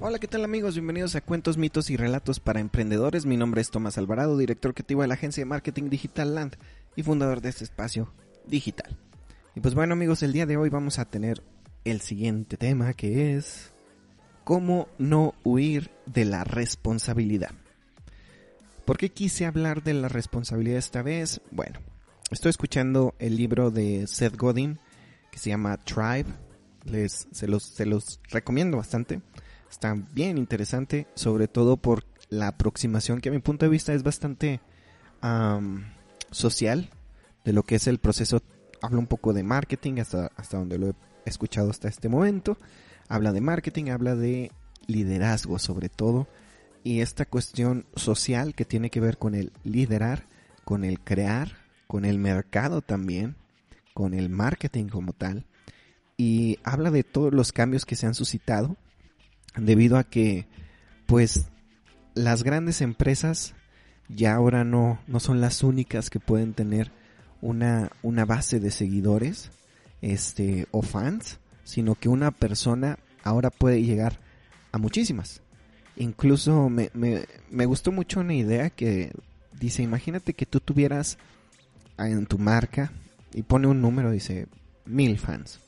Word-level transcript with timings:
Hola, 0.00 0.20
¿qué 0.20 0.28
tal 0.28 0.44
amigos? 0.44 0.74
Bienvenidos 0.74 1.16
a 1.16 1.20
Cuentos, 1.20 1.58
Mitos 1.58 1.90
y 1.90 1.96
Relatos 1.96 2.38
para 2.38 2.60
Emprendedores. 2.60 3.26
Mi 3.26 3.36
nombre 3.36 3.60
es 3.60 3.72
Tomás 3.72 3.98
Alvarado, 3.98 4.38
director 4.38 4.72
creativo 4.72 5.02
de 5.02 5.08
la 5.08 5.14
agencia 5.14 5.40
de 5.40 5.46
marketing 5.46 5.90
Digital 5.90 6.36
Land 6.36 6.56
y 6.94 7.02
fundador 7.02 7.40
de 7.40 7.48
este 7.48 7.64
espacio 7.64 8.14
digital. 8.46 8.96
Y 9.56 9.60
pues 9.60 9.74
bueno 9.74 9.94
amigos, 9.94 10.22
el 10.22 10.32
día 10.32 10.46
de 10.46 10.56
hoy 10.56 10.68
vamos 10.68 11.00
a 11.00 11.06
tener 11.06 11.42
el 11.84 12.00
siguiente 12.00 12.56
tema 12.56 12.92
que 12.92 13.34
es 13.34 13.72
cómo 14.44 14.86
no 14.98 15.34
huir 15.42 15.90
de 16.06 16.24
la 16.24 16.44
responsabilidad. 16.44 17.50
¿Por 18.84 18.98
qué 18.98 19.08
quise 19.08 19.46
hablar 19.46 19.82
de 19.82 19.94
la 19.94 20.06
responsabilidad 20.06 20.78
esta 20.78 21.02
vez? 21.02 21.40
Bueno, 21.50 21.80
estoy 22.30 22.50
escuchando 22.50 23.16
el 23.18 23.36
libro 23.36 23.72
de 23.72 24.06
Seth 24.06 24.36
Godin 24.36 24.78
que 25.32 25.40
se 25.40 25.50
llama 25.50 25.76
Tribe. 25.78 26.26
Les, 26.84 27.26
se, 27.32 27.48
los, 27.48 27.64
se 27.64 27.84
los 27.84 28.20
recomiendo 28.30 28.76
bastante 28.76 29.20
Está 29.70 29.94
bien 30.12 30.38
interesante, 30.38 31.06
sobre 31.14 31.46
todo 31.48 31.76
por 31.76 32.04
la 32.30 32.48
aproximación 32.48 33.20
que 33.20 33.28
a 33.28 33.32
mi 33.32 33.38
punto 33.38 33.66
de 33.66 33.70
vista 33.70 33.92
es 33.92 34.02
bastante 34.02 34.60
social 36.30 36.90
de 37.44 37.52
lo 37.52 37.62
que 37.62 37.76
es 37.76 37.86
el 37.86 37.98
proceso. 37.98 38.42
Habla 38.80 38.98
un 38.98 39.06
poco 39.06 39.32
de 39.32 39.42
marketing 39.42 39.98
hasta, 40.00 40.30
hasta 40.36 40.58
donde 40.58 40.78
lo 40.78 40.88
he 40.90 40.94
escuchado 41.24 41.70
hasta 41.70 41.88
este 41.88 42.08
momento. 42.08 42.56
Habla 43.08 43.32
de 43.32 43.40
marketing, 43.40 43.90
habla 43.90 44.14
de 44.14 44.52
liderazgo 44.86 45.58
sobre 45.58 45.88
todo. 45.88 46.28
Y 46.84 47.00
esta 47.00 47.26
cuestión 47.26 47.86
social 47.94 48.54
que 48.54 48.64
tiene 48.64 48.90
que 48.90 49.00
ver 49.00 49.18
con 49.18 49.34
el 49.34 49.52
liderar, 49.64 50.24
con 50.64 50.84
el 50.84 51.00
crear, 51.00 51.56
con 51.86 52.04
el 52.04 52.18
mercado 52.18 52.82
también, 52.82 53.36
con 53.94 54.14
el 54.14 54.30
marketing 54.30 54.86
como 54.86 55.12
tal. 55.12 55.46
Y 56.16 56.58
habla 56.64 56.90
de 56.90 57.04
todos 57.04 57.32
los 57.32 57.52
cambios 57.52 57.84
que 57.84 57.96
se 57.96 58.06
han 58.06 58.14
suscitado 58.14 58.76
debido 59.60 59.96
a 59.96 60.04
que 60.04 60.46
pues 61.06 61.46
las 62.14 62.42
grandes 62.42 62.80
empresas 62.80 63.54
ya 64.08 64.34
ahora 64.34 64.64
no, 64.64 65.00
no 65.06 65.20
son 65.20 65.40
las 65.40 65.62
únicas 65.62 66.10
que 66.10 66.20
pueden 66.20 66.54
tener 66.54 66.90
una, 67.40 67.90
una 68.02 68.24
base 68.24 68.60
de 68.60 68.70
seguidores 68.70 69.50
este, 70.02 70.66
o 70.70 70.82
fans, 70.82 71.38
sino 71.64 71.94
que 71.94 72.08
una 72.08 72.30
persona 72.30 72.98
ahora 73.22 73.50
puede 73.50 73.82
llegar 73.82 74.18
a 74.72 74.78
muchísimas. 74.78 75.42
Incluso 75.96 76.68
me, 76.68 76.90
me, 76.94 77.24
me 77.50 77.66
gustó 77.66 77.92
mucho 77.92 78.20
una 78.20 78.34
idea 78.34 78.70
que 78.70 79.12
dice, 79.58 79.82
imagínate 79.82 80.34
que 80.34 80.46
tú 80.46 80.60
tuvieras 80.60 81.18
en 81.98 82.26
tu 82.26 82.38
marca 82.38 82.92
y 83.34 83.42
pone 83.42 83.66
un 83.66 83.80
número, 83.80 84.10
dice, 84.10 84.46
mil 84.86 85.18
fans. 85.18 85.60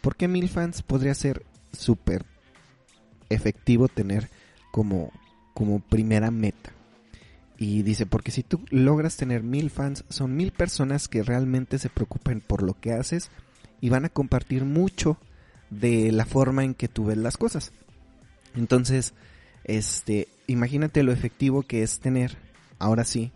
¿Por 0.00 0.16
qué 0.16 0.28
mil 0.28 0.48
fans 0.48 0.82
podría 0.82 1.14
ser 1.14 1.44
súper 1.72 2.24
efectivo 3.30 3.88
tener 3.88 4.30
como, 4.70 5.12
como 5.54 5.80
primera 5.80 6.30
meta. 6.30 6.72
Y 7.56 7.82
dice, 7.82 8.06
porque 8.06 8.30
si 8.30 8.42
tú 8.42 8.60
logras 8.70 9.16
tener 9.16 9.42
mil 9.42 9.70
fans, 9.70 10.04
son 10.08 10.36
mil 10.36 10.50
personas 10.50 11.08
que 11.08 11.22
realmente 11.22 11.78
se 11.78 11.88
preocupen 11.88 12.40
por 12.40 12.62
lo 12.62 12.74
que 12.74 12.92
haces 12.92 13.30
y 13.80 13.90
van 13.90 14.04
a 14.04 14.08
compartir 14.08 14.64
mucho 14.64 15.18
de 15.70 16.10
la 16.12 16.26
forma 16.26 16.64
en 16.64 16.74
que 16.74 16.88
tú 16.88 17.06
ves 17.06 17.18
las 17.18 17.36
cosas. 17.36 17.72
Entonces, 18.56 19.14
este, 19.64 20.28
imagínate 20.46 21.02
lo 21.02 21.12
efectivo 21.12 21.62
que 21.62 21.82
es 21.82 22.00
tener, 22.00 22.36
ahora 22.78 23.04
sí, 23.04 23.32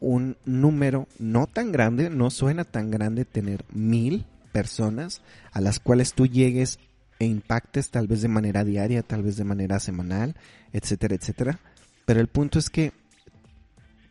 un 0.00 0.36
número 0.44 1.06
no 1.18 1.46
tan 1.46 1.72
grande, 1.72 2.10
no 2.10 2.30
suena 2.30 2.64
tan 2.64 2.90
grande 2.90 3.24
tener 3.24 3.64
mil 3.70 4.24
personas 4.52 5.20
a 5.52 5.60
las 5.60 5.78
cuales 5.78 6.14
tú 6.14 6.26
llegues 6.26 6.78
e 7.20 7.26
impactes 7.26 7.90
tal 7.90 8.08
vez 8.08 8.22
de 8.22 8.28
manera 8.28 8.64
diaria, 8.64 9.02
tal 9.02 9.22
vez 9.22 9.36
de 9.36 9.44
manera 9.44 9.78
semanal, 9.78 10.34
etcétera, 10.72 11.14
etcétera. 11.14 11.60
Pero 12.06 12.20
el 12.20 12.26
punto 12.26 12.58
es 12.58 12.70
que 12.70 12.92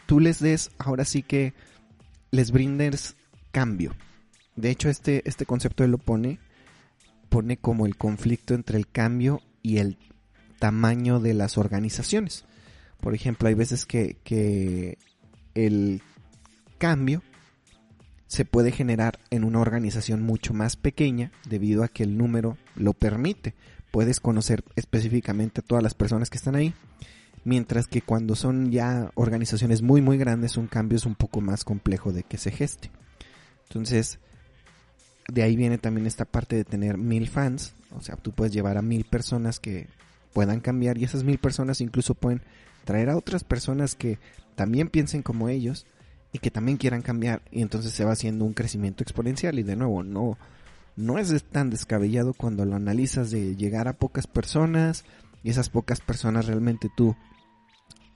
tú 0.06 0.20
les 0.20 0.40
des, 0.40 0.72
ahora 0.78 1.04
sí 1.04 1.24
que 1.24 1.54
les 2.32 2.52
brindes 2.52 3.16
cambio. 3.52 3.96
De 4.56 4.70
hecho, 4.70 4.90
este, 4.90 5.28
este 5.28 5.46
concepto 5.46 5.84
él 5.84 5.92
lo 5.92 5.98
pone, 5.98 6.40
pone 7.30 7.58
como 7.58 7.88
el 7.88 7.98
conflicto 7.98 8.54
entre 8.54 8.78
el 8.78 8.88
cambio 8.88 9.42
y 9.64 9.80
el 9.80 9.98
tamaño 10.60 11.20
de 11.20 11.34
las 11.34 11.58
organizaciones. 11.58 12.46
Por 13.02 13.16
ejemplo, 13.16 13.48
hay 13.48 13.56
veces 13.56 13.88
que, 13.88 14.18
que 14.24 15.00
el 15.56 16.04
cambio 16.78 17.24
se 18.30 18.46
puede 18.46 18.72
generar 18.72 19.18
en 19.32 19.44
una 19.44 19.60
organización 19.60 20.22
mucho 20.22 20.54
más 20.54 20.76
pequeña 20.76 21.32
debido 21.50 21.84
a 21.84 21.88
que 21.88 22.04
el 22.04 22.16
número 22.16 22.58
lo 22.76 22.94
permite. 22.94 23.56
Puedes 23.90 24.20
conocer 24.20 24.64
específicamente 24.76 25.62
a 25.62 25.64
todas 25.64 25.84
las 25.84 25.96
personas 25.96 26.30
que 26.30 26.38
están 26.38 26.56
ahí. 26.56 26.76
Mientras 27.44 27.88
que 27.88 28.04
cuando 28.04 28.36
son 28.36 28.70
ya 28.70 29.10
organizaciones 29.16 29.82
muy 29.82 30.02
muy 30.02 30.20
grandes 30.20 30.58
un 30.58 30.68
cambio 30.68 30.98
es 30.98 31.08
un 31.08 31.16
poco 31.16 31.42
más 31.42 31.64
complejo 31.64 32.14
de 32.14 32.22
que 32.22 32.38
se 32.38 32.52
geste. 32.52 32.92
Entonces, 33.68 34.20
de 35.28 35.42
ahí 35.42 35.56
viene 35.56 35.80
también 35.80 36.06
esta 36.06 36.26
parte 36.26 36.56
de 36.56 36.66
tener 36.66 37.00
mil 37.00 37.28
fans. 37.30 37.74
O 37.98 38.02
sea, 38.02 38.16
tú 38.16 38.32
puedes 38.32 38.54
llevar 38.54 38.78
a 38.78 38.84
mil 38.84 39.06
personas 39.06 39.60
que 39.60 39.88
puedan 40.34 40.60
cambiar 40.60 41.00
y 41.00 41.04
esas 41.04 41.24
mil 41.24 41.40
personas 41.40 41.82
incluso 41.82 42.14
pueden 42.14 42.44
traer 42.86 43.10
a 43.10 43.18
otras 43.18 43.44
personas 43.44 43.96
que 43.96 44.20
también 44.54 44.88
piensen 44.88 45.24
como 45.24 45.50
ellos 45.50 45.88
y 46.32 46.40
que 46.40 46.52
también 46.52 46.78
quieran 46.78 47.02
cambiar 47.02 47.42
y 47.52 47.62
entonces 47.62 47.92
se 47.92 48.06
va 48.06 48.12
haciendo 48.12 48.46
un 48.46 48.54
crecimiento 48.54 49.04
exponencial 49.04 49.58
y 49.60 49.64
de 49.64 49.76
nuevo 49.76 50.04
no 50.04 50.38
no 50.96 51.18
es 51.18 51.44
tan 51.46 51.70
descabellado 51.70 52.34
cuando 52.34 52.66
lo 52.66 52.76
analizas 52.76 53.32
de 53.32 53.56
llegar 53.56 53.88
a 53.88 53.94
pocas 53.94 54.28
personas 54.28 55.06
y 55.44 55.50
esas 55.50 55.70
pocas 55.70 56.02
personas 56.02 56.46
realmente 56.46 56.90
tú 56.96 57.16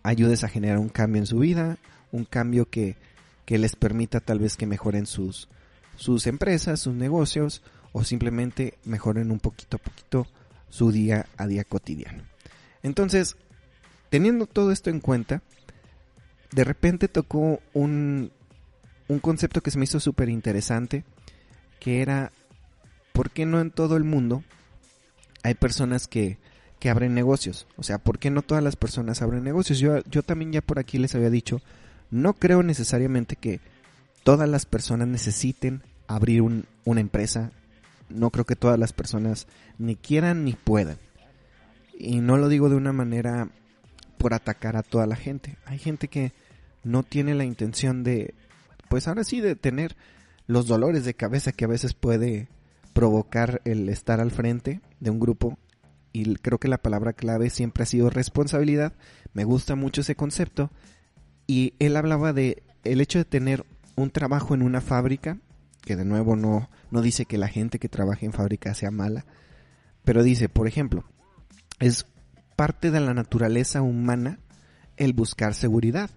ayudes 0.04 0.44
a 0.44 0.50
generar 0.50 0.80
un 0.80 0.90
cambio 0.90 1.22
en 1.22 1.26
su 1.26 1.40
vida, 1.40 1.78
un 2.12 2.26
cambio 2.26 2.70
que, 2.70 2.98
que 3.46 3.58
les 3.58 3.78
permita 3.78 4.20
tal 4.20 4.40
vez 4.40 4.58
que 4.58 4.66
mejoren 4.66 5.06
sus, 5.06 5.48
sus 5.96 6.28
empresas, 6.28 6.82
sus 6.82 6.94
negocios 6.94 7.64
o 7.94 8.04
simplemente 8.04 8.78
mejoren 8.84 9.32
un 9.32 9.40
poquito 9.40 9.78
a 9.78 9.80
poquito 9.80 10.28
su 10.70 10.92
día 10.92 11.28
a 11.38 11.48
día 11.48 11.64
cotidiano. 11.64 12.24
Entonces, 12.82 13.38
teniendo 14.10 14.46
todo 14.46 14.72
esto 14.72 14.90
en 14.90 15.00
cuenta, 15.00 15.42
de 16.54 16.64
repente 16.64 17.08
tocó 17.08 17.60
un, 17.74 18.32
un 19.08 19.20
concepto 19.20 19.62
que 19.62 19.72
se 19.72 19.78
me 19.78 19.86
hizo 19.86 20.00
súper 20.00 20.30
interesante, 20.30 21.04
que 21.80 22.02
era, 22.02 22.32
¿por 23.12 23.32
qué 23.32 23.46
no 23.46 23.60
en 23.60 23.72
todo 23.72 23.98
el 23.98 24.04
mundo 24.04 24.44
hay 25.44 25.56
personas 25.56 26.08
que, 26.08 26.38
que 26.80 26.90
abren 26.90 27.14
negocios? 27.14 27.68
O 27.78 27.84
sea, 27.84 27.98
¿por 27.98 28.20
qué 28.20 28.30
no 28.30 28.42
todas 28.42 28.64
las 28.64 28.76
personas 28.76 29.22
abren 29.22 29.44
negocios? 29.44 29.80
Yo, 29.80 30.00
yo 30.10 30.24
también 30.24 30.52
ya 30.52 30.62
por 30.62 30.80
aquí 30.80 30.98
les 30.98 31.16
había 31.16 31.30
dicho, 31.30 31.62
no 32.12 32.34
creo 32.34 32.62
necesariamente 32.62 33.36
que 33.36 33.60
todas 34.24 34.48
las 34.48 34.66
personas 34.66 35.08
necesiten 35.08 35.82
abrir 36.08 36.42
un, 36.42 36.66
una 36.86 37.02
empresa. 37.02 37.52
No 38.10 38.30
creo 38.30 38.46
que 38.46 38.56
todas 38.56 38.78
las 38.78 38.94
personas 38.94 39.48
ni 39.80 39.96
quieran 39.96 40.46
ni 40.46 40.54
puedan. 40.54 40.98
Y 41.98 42.20
no 42.20 42.38
lo 42.38 42.48
digo 42.48 42.70
de 42.70 42.76
una 42.76 42.94
manera 42.94 43.50
por 44.18 44.34
atacar 44.34 44.78
a 44.78 44.84
toda 44.84 45.08
la 45.08 45.16
gente. 45.16 45.58
Hay 45.66 45.80
gente 45.80 46.08
que 46.08 46.32
no 46.84 47.04
tiene 47.04 47.36
la 47.36 47.46
intención 47.46 48.04
de, 48.04 48.36
pues 48.90 49.08
ahora 49.08 49.24
sí, 49.24 49.42
de 49.42 49.56
tener 49.56 49.96
los 50.48 50.68
dolores 50.68 51.06
de 51.06 51.14
cabeza 51.14 51.52
que 51.52 51.66
a 51.66 51.70
veces 51.70 51.94
puede 51.94 52.50
provocar 52.94 53.62
el 53.66 53.90
estar 53.90 54.20
al 54.20 54.32
frente 54.32 54.82
de 55.00 55.10
un 55.10 55.20
grupo. 55.20 55.58
Y 56.12 56.36
creo 56.36 56.60
que 56.60 56.68
la 56.68 56.78
palabra 56.78 57.14
clave 57.14 57.50
siempre 57.50 57.84
ha 57.84 57.88
sido 57.88 58.10
responsabilidad. 58.10 58.94
Me 59.34 59.46
gusta 59.46 59.76
mucho 59.76 60.02
ese 60.02 60.16
concepto. 60.16 60.70
Y 61.48 61.74
él 61.80 61.98
hablaba 61.98 62.34
de 62.34 62.64
el 62.84 63.02
hecho 63.02 63.18
de 63.18 63.26
tener 63.26 63.66
un 63.96 64.12
trabajo 64.12 64.54
en 64.54 64.62
una 64.62 64.82
fábrica, 64.82 65.40
que 65.82 65.96
de 65.96 66.06
nuevo 66.06 66.36
no, 66.36 66.70
no 66.92 67.02
dice 67.02 67.26
que 67.26 67.38
la 67.38 67.48
gente 67.48 67.80
que 67.80 67.90
trabaja 67.90 68.26
en 68.26 68.34
fábrica 68.34 68.74
sea 68.74 68.92
mala, 68.92 69.26
pero 70.04 70.24
dice, 70.24 70.50
por 70.50 70.68
ejemplo, 70.68 71.04
es 71.80 72.06
parte 72.56 72.92
de 72.92 73.00
la 73.00 73.14
naturaleza 73.14 73.82
humana 73.82 74.40
el 74.98 75.14
buscar 75.14 75.54
seguridad. 75.54 76.10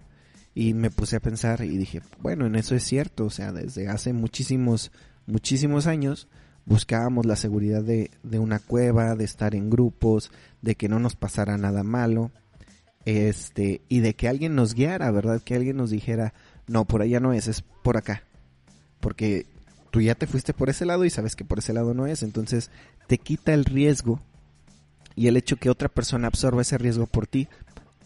Y 0.59 0.73
me 0.73 0.89
puse 0.89 1.17
a 1.17 1.19
pensar 1.19 1.61
y 1.61 1.77
dije, 1.77 2.01
bueno, 2.19 2.47
en 2.47 2.55
eso 2.55 2.73
es 2.73 2.81
cierto, 2.83 3.25
o 3.25 3.29
sea, 3.29 3.51
desde 3.51 3.89
hace 3.89 4.11
muchísimos, 4.11 4.91
muchísimos 5.27 5.85
años, 5.85 6.27
buscábamos 6.65 7.27
la 7.27 7.35
seguridad 7.35 7.83
de, 7.83 8.09
de 8.23 8.39
una 8.39 8.57
cueva, 8.57 9.13
de 9.13 9.23
estar 9.23 9.53
en 9.53 9.69
grupos, 9.69 10.31
de 10.63 10.73
que 10.73 10.89
no 10.89 10.97
nos 10.97 11.15
pasara 11.15 11.59
nada 11.59 11.83
malo, 11.83 12.31
este, 13.05 13.81
y 13.87 13.99
de 13.99 14.15
que 14.15 14.27
alguien 14.27 14.55
nos 14.55 14.73
guiara, 14.73 15.11
¿verdad? 15.11 15.43
Que 15.43 15.53
alguien 15.53 15.77
nos 15.77 15.91
dijera, 15.91 16.33
no, 16.65 16.85
por 16.85 17.03
allá 17.03 17.19
no 17.19 17.33
es, 17.33 17.47
es 17.47 17.61
por 17.61 17.95
acá. 17.95 18.23
Porque 18.99 19.45
tú 19.91 20.01
ya 20.01 20.15
te 20.15 20.25
fuiste 20.25 20.55
por 20.55 20.71
ese 20.71 20.87
lado 20.87 21.05
y 21.05 21.11
sabes 21.11 21.35
que 21.35 21.45
por 21.45 21.59
ese 21.59 21.73
lado 21.73 21.93
no 21.93 22.07
es, 22.07 22.23
entonces 22.23 22.71
te 23.05 23.19
quita 23.19 23.53
el 23.53 23.63
riesgo 23.63 24.21
y 25.15 25.27
el 25.27 25.37
hecho 25.37 25.57
que 25.57 25.69
otra 25.69 25.87
persona 25.87 26.25
absorba 26.25 26.63
ese 26.63 26.79
riesgo 26.79 27.05
por 27.05 27.27
ti, 27.27 27.47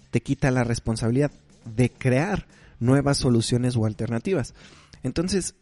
te 0.10 0.20
quita 0.20 0.52
la 0.52 0.66
responsabilidad 0.66 1.32
de 1.66 1.92
crear 1.92 2.48
nuevas 2.80 3.18
soluciones 3.18 3.76
o 3.76 3.86
alternativas. 3.86 4.54
Entonces, 5.04 5.56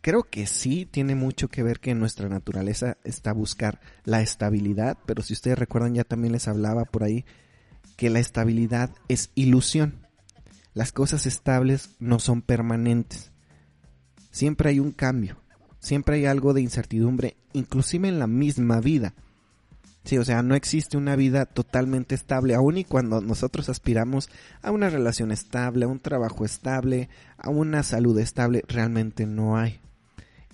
creo 0.00 0.24
que 0.24 0.46
sí 0.46 0.86
tiene 0.86 1.14
mucho 1.14 1.48
que 1.48 1.62
ver 1.62 1.80
que 1.80 1.94
nuestra 1.94 2.28
naturaleza 2.28 2.96
está 3.04 3.30
a 3.30 3.34
buscar 3.34 3.80
la 4.04 4.22
estabilidad, 4.22 4.98
pero 5.06 5.22
si 5.22 5.32
ustedes 5.32 5.58
recuerdan 5.58 5.94
ya 5.94 6.04
también 6.04 6.32
les 6.32 6.48
hablaba 6.48 6.84
por 6.84 7.04
ahí 7.04 7.24
que 7.96 8.10
la 8.10 8.18
estabilidad 8.18 8.90
es 9.08 9.30
ilusión. 9.34 10.06
Las 10.72 10.92
cosas 10.92 11.26
estables 11.26 11.90
no 11.98 12.18
son 12.18 12.42
permanentes. 12.42 13.32
Siempre 14.30 14.70
hay 14.70 14.78
un 14.78 14.92
cambio, 14.92 15.42
siempre 15.80 16.16
hay 16.16 16.26
algo 16.26 16.54
de 16.54 16.62
incertidumbre, 16.62 17.36
inclusive 17.52 18.08
en 18.08 18.18
la 18.18 18.26
misma 18.26 18.80
vida. 18.80 19.14
Sí, 20.04 20.16
o 20.16 20.24
sea, 20.24 20.42
no 20.42 20.54
existe 20.54 20.96
una 20.96 21.14
vida 21.14 21.44
totalmente 21.44 22.14
estable, 22.14 22.54
aun 22.54 22.78
y 22.78 22.84
cuando 22.84 23.20
nosotros 23.20 23.68
aspiramos 23.68 24.30
a 24.62 24.70
una 24.70 24.88
relación 24.88 25.30
estable, 25.30 25.84
a 25.84 25.88
un 25.88 26.00
trabajo 26.00 26.44
estable, 26.44 27.10
a 27.36 27.50
una 27.50 27.82
salud 27.82 28.18
estable, 28.18 28.64
realmente 28.66 29.26
no 29.26 29.58
hay. 29.58 29.80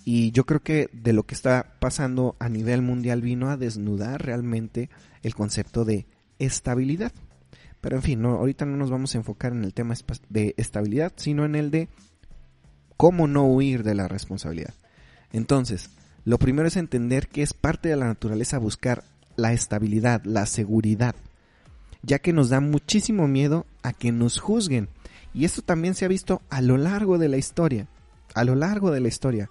Y 0.03 0.31
yo 0.31 0.45
creo 0.45 0.61
que 0.61 0.89
de 0.93 1.13
lo 1.13 1.23
que 1.23 1.35
está 1.35 1.75
pasando 1.79 2.35
a 2.39 2.49
nivel 2.49 2.81
mundial 2.81 3.21
vino 3.21 3.49
a 3.49 3.57
desnudar 3.57 4.25
realmente 4.25 4.89
el 5.21 5.35
concepto 5.35 5.85
de 5.85 6.07
estabilidad. 6.39 7.11
Pero 7.81 7.97
en 7.97 8.01
fin, 8.01 8.21
no, 8.21 8.31
ahorita 8.31 8.65
no 8.65 8.77
nos 8.77 8.89
vamos 8.89 9.13
a 9.13 9.17
enfocar 9.17 9.51
en 9.51 9.63
el 9.63 9.73
tema 9.73 9.95
de 10.29 10.53
estabilidad, 10.57 11.13
sino 11.15 11.45
en 11.45 11.55
el 11.55 11.71
de 11.71 11.89
cómo 12.95 13.27
no 13.27 13.45
huir 13.45 13.83
de 13.83 13.95
la 13.95 14.07
responsabilidad. 14.07 14.73
Entonces, 15.31 15.89
lo 16.25 16.37
primero 16.39 16.67
es 16.67 16.77
entender 16.77 17.27
que 17.27 17.43
es 17.43 17.53
parte 17.53 17.89
de 17.89 17.95
la 17.95 18.07
naturaleza 18.07 18.57
buscar 18.57 19.03
la 19.37 19.53
estabilidad, 19.53 20.21
la 20.25 20.45
seguridad, 20.45 21.15
ya 22.01 22.19
que 22.19 22.33
nos 22.33 22.49
da 22.49 22.59
muchísimo 22.59 23.29
miedo 23.29 23.65
a 23.83 23.93
que 23.93 24.11
nos 24.11 24.39
juzguen. 24.39 24.89
Y 25.33 25.45
esto 25.45 25.61
también 25.61 25.93
se 25.93 26.03
ha 26.03 26.09
visto 26.09 26.41
a 26.49 26.61
lo 26.61 26.75
largo 26.77 27.17
de 27.17 27.29
la 27.29 27.37
historia, 27.37 27.87
a 28.33 28.43
lo 28.43 28.55
largo 28.55 28.91
de 28.91 28.99
la 28.99 29.07
historia. 29.07 29.49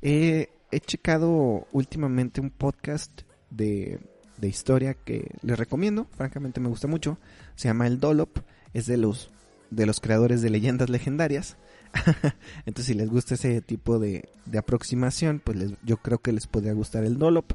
he 0.00 0.48
checado 0.86 1.66
últimamente 1.72 2.40
un 2.40 2.50
podcast 2.50 3.22
de, 3.50 3.98
de 4.42 4.48
historia 4.48 4.94
que 4.94 5.30
les 5.42 5.58
recomiendo, 5.58 6.08
francamente 6.16 6.60
me 6.60 6.68
gusta 6.68 6.88
mucho, 6.88 7.16
se 7.54 7.68
llama 7.68 7.86
El 7.86 8.00
Dolop, 8.00 8.38
es 8.74 8.86
de 8.86 8.96
los, 8.96 9.30
de 9.70 9.86
los 9.86 10.00
creadores 10.00 10.42
de 10.42 10.50
leyendas 10.50 10.90
legendarias. 10.90 11.56
Entonces, 12.66 12.86
si 12.86 12.94
les 12.94 13.08
gusta 13.08 13.34
ese 13.34 13.60
tipo 13.60 14.00
de, 14.00 14.28
de 14.46 14.58
aproximación, 14.58 15.40
pues 15.42 15.74
yo 15.84 15.98
creo 15.98 16.18
que 16.18 16.32
les 16.32 16.48
podría 16.48 16.72
gustar 16.72 17.04
el 17.04 17.18
Dolop. 17.18 17.52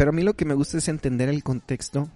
Pero 0.00 0.12
a 0.12 0.14
mí 0.14 0.22
lo 0.22 0.32
que 0.32 0.46
me 0.46 0.54
gusta 0.54 0.78
es 0.78 0.88
entender 0.88 1.28
el 1.28 1.42
contexto, 1.42 2.08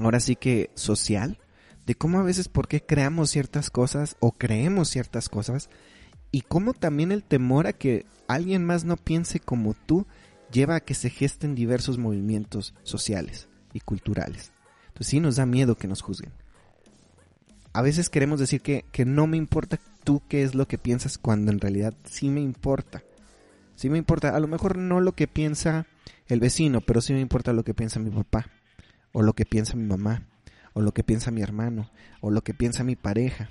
ahora 0.00 0.18
sí 0.18 0.34
que 0.34 0.70
social, 0.74 1.38
de 1.86 1.94
cómo 1.94 2.18
a 2.18 2.24
veces 2.24 2.48
por 2.48 2.66
qué 2.66 2.80
creamos 2.80 3.30
ciertas 3.30 3.70
cosas 3.70 4.16
o 4.18 4.32
creemos 4.32 4.88
ciertas 4.88 5.28
cosas 5.28 5.70
y 6.32 6.40
cómo 6.40 6.74
también 6.74 7.12
el 7.12 7.22
temor 7.22 7.68
a 7.68 7.72
que 7.72 8.04
alguien 8.26 8.64
más 8.64 8.84
no 8.84 8.96
piense 8.96 9.38
como 9.38 9.74
tú 9.74 10.08
lleva 10.50 10.74
a 10.74 10.80
que 10.80 10.94
se 10.94 11.08
gesten 11.08 11.54
diversos 11.54 11.98
movimientos 11.98 12.74
sociales 12.82 13.48
y 13.72 13.78
culturales. 13.78 14.50
Entonces 14.88 15.06
sí 15.06 15.20
nos 15.20 15.36
da 15.36 15.46
miedo 15.46 15.76
que 15.76 15.86
nos 15.86 16.02
juzguen. 16.02 16.32
A 17.72 17.82
veces 17.82 18.10
queremos 18.10 18.40
decir 18.40 18.60
que, 18.60 18.86
que 18.90 19.04
no 19.04 19.28
me 19.28 19.36
importa 19.36 19.78
tú 20.02 20.20
qué 20.28 20.42
es 20.42 20.56
lo 20.56 20.66
que 20.66 20.78
piensas 20.78 21.16
cuando 21.18 21.52
en 21.52 21.60
realidad 21.60 21.94
sí 22.02 22.28
me 22.28 22.40
importa. 22.40 23.04
Sí 23.76 23.88
me 23.88 23.98
importa, 23.98 24.34
a 24.34 24.40
lo 24.40 24.48
mejor 24.48 24.76
no 24.76 25.00
lo 25.00 25.12
que 25.12 25.28
piensa 25.28 25.86
el 26.28 26.40
vecino, 26.40 26.80
pero 26.80 27.00
sí 27.00 27.12
me 27.12 27.20
importa 27.20 27.52
lo 27.52 27.64
que 27.64 27.74
piensa 27.74 28.00
mi 28.00 28.10
papá, 28.10 28.50
o 29.12 29.22
lo 29.22 29.34
que 29.34 29.44
piensa 29.44 29.76
mi 29.76 29.84
mamá, 29.84 30.26
o 30.72 30.80
lo 30.80 30.92
que 30.92 31.04
piensa 31.04 31.30
mi 31.30 31.42
hermano, 31.42 31.90
o 32.20 32.30
lo 32.30 32.42
que 32.42 32.54
piensa 32.54 32.84
mi 32.84 32.96
pareja. 32.96 33.50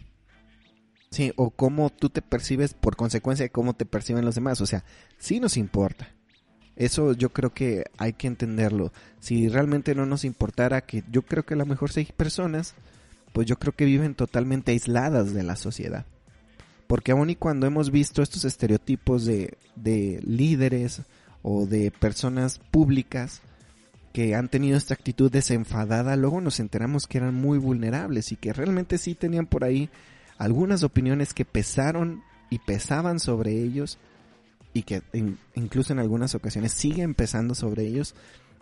Sí, 1.10 1.32
o 1.36 1.52
cómo 1.52 1.92
tú 1.92 2.10
te 2.10 2.24
percibes 2.24 2.74
por 2.74 2.96
consecuencia 2.96 3.46
de 3.46 3.52
cómo 3.52 3.76
te 3.76 3.86
perciben 3.86 4.26
los 4.26 4.36
demás. 4.36 4.62
O 4.62 4.66
sea, 4.66 4.84
sí 5.20 5.40
nos 5.40 5.58
importa. 5.58 6.10
Eso 6.76 7.14
yo 7.14 7.30
creo 7.30 7.54
que 7.54 7.84
hay 7.98 8.14
que 8.14 8.26
entenderlo. 8.26 8.92
Si 9.20 9.48
realmente 9.48 9.94
no 9.94 10.08
nos 10.08 10.26
importara 10.26 10.82
que 10.82 11.04
yo 11.12 11.22
creo 11.22 11.46
que 11.46 11.54
a 11.54 11.58
lo 11.58 11.68
mejor 11.68 11.92
seis 11.92 12.12
personas, 12.12 12.74
pues 13.32 13.46
yo 13.46 13.60
creo 13.60 13.76
que 13.76 13.86
viven 13.86 14.16
totalmente 14.16 14.72
aisladas 14.72 15.34
de 15.34 15.44
la 15.44 15.56
sociedad. 15.56 16.08
Porque 16.88 17.12
aun 17.12 17.30
y 17.30 17.36
cuando 17.36 17.68
hemos 17.68 17.92
visto 17.92 18.24
estos 18.24 18.44
estereotipos 18.44 19.24
de, 19.24 19.58
de 19.76 20.20
líderes 20.26 21.04
o 21.44 21.66
de 21.68 21.92
personas 21.92 22.60
públicas 22.72 23.42
que 24.14 24.36
han 24.36 24.48
tenido 24.48 24.78
esta 24.78 24.94
actitud 24.94 25.32
desenfadada, 25.32 26.16
luego 26.16 26.42
nos 26.42 26.60
enteramos 26.60 27.08
que 27.08 27.18
eran 27.18 27.36
muy 27.36 27.58
vulnerables 27.58 28.32
y 28.32 28.36
que 28.36 28.54
realmente 28.54 28.98
sí 28.98 29.16
tenían 29.16 29.46
por 29.46 29.64
ahí 29.64 29.90
algunas 30.38 30.84
opiniones 30.84 31.34
que 31.34 31.46
pesaron 31.46 32.24
y 32.50 32.60
pesaban 32.60 33.20
sobre 33.20 33.52
ellos 33.52 33.98
y 34.74 34.84
que 34.84 35.02
incluso 35.56 35.94
en 35.94 36.00
algunas 36.00 36.36
ocasiones 36.36 36.72
siguen 36.72 37.14
pesando 37.14 37.56
sobre 37.56 37.84
ellos 37.84 38.16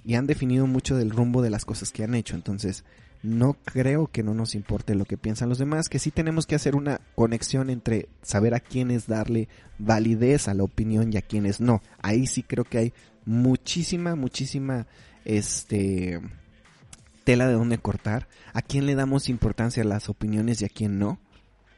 y 0.05 0.15
han 0.15 0.27
definido 0.27 0.67
mucho 0.67 0.95
del 0.97 1.11
rumbo 1.11 1.41
de 1.41 1.49
las 1.49 1.65
cosas 1.65 1.91
que 1.91 2.03
han 2.03 2.15
hecho. 2.15 2.35
Entonces, 2.35 2.83
no 3.23 3.53
creo 3.53 4.07
que 4.07 4.23
no 4.23 4.33
nos 4.33 4.55
importe 4.55 4.95
lo 4.95 5.05
que 5.05 5.17
piensan 5.17 5.49
los 5.49 5.59
demás, 5.59 5.89
que 5.89 5.99
sí 5.99 6.11
tenemos 6.11 6.47
que 6.47 6.55
hacer 6.55 6.75
una 6.75 7.01
conexión 7.15 7.69
entre 7.69 8.09
saber 8.23 8.53
a 8.55 8.59
quiénes 8.59 9.07
darle 9.07 9.47
validez 9.77 10.47
a 10.47 10.53
la 10.53 10.63
opinión 10.63 11.13
y 11.13 11.17
a 11.17 11.21
quiénes 11.21 11.61
no. 11.61 11.81
Ahí 12.01 12.25
sí 12.25 12.41
creo 12.41 12.63
que 12.63 12.77
hay 12.79 12.93
muchísima, 13.25 14.15
muchísima, 14.15 14.87
este, 15.23 16.19
tela 17.23 17.47
de 17.47 17.53
donde 17.53 17.77
cortar. 17.77 18.27
A 18.53 18.61
quién 18.61 18.85
le 18.85 18.95
damos 18.95 19.29
importancia 19.29 19.83
a 19.83 19.85
las 19.85 20.09
opiniones 20.09 20.61
y 20.61 20.65
a 20.65 20.69
quién 20.69 20.97
no. 20.97 21.19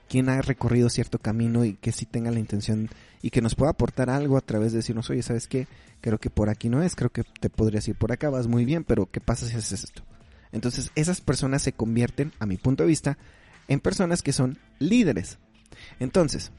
Quién 0.08 0.30
ha 0.30 0.42
recorrido 0.42 0.90
cierto 0.90 1.18
camino 1.18 1.66
y 1.66 1.74
que 1.74 1.92
sí 1.92 2.06
tenga 2.06 2.30
la 2.30 2.40
intención 2.40 2.90
y 3.22 3.32
que 3.32 3.42
nos 3.42 3.56
pueda 3.56 3.72
aportar 3.72 4.10
algo 4.10 4.38
a 4.38 4.42
través 4.42 4.72
de 4.72 4.78
decirnos, 4.78 5.10
oye, 5.10 5.24
¿sabes 5.24 5.48
qué? 5.48 5.68
Creo 6.02 6.20
que 6.20 6.30
por 6.30 6.50
aquí 6.50 6.70
no 6.70 6.84
es, 6.84 6.96
creo 6.96 7.10
que 7.10 7.24
te 7.24 7.50
podrías 7.50 7.88
ir 7.88 7.96
por 7.96 8.12
acá, 8.12 8.30
vas 8.30 8.48
muy 8.48 8.64
bien, 8.64 8.84
pero 8.84 9.10
¿qué 9.10 9.22
pasa 9.22 9.48
si 9.48 9.56
haces 9.56 9.86
esto? 9.86 10.04
Entonces 10.54 10.92
esas 10.96 11.20
personas 11.20 11.62
se 11.62 11.74
convierten, 11.74 12.32
a 12.40 12.46
mi 12.46 12.56
punto 12.56 12.84
de 12.84 12.90
vista, 12.90 13.18
en 13.68 13.82
personas 13.82 14.22
que 14.22 14.32
son 14.32 14.58
líderes. 14.80 15.40
Entonces, 16.00 16.52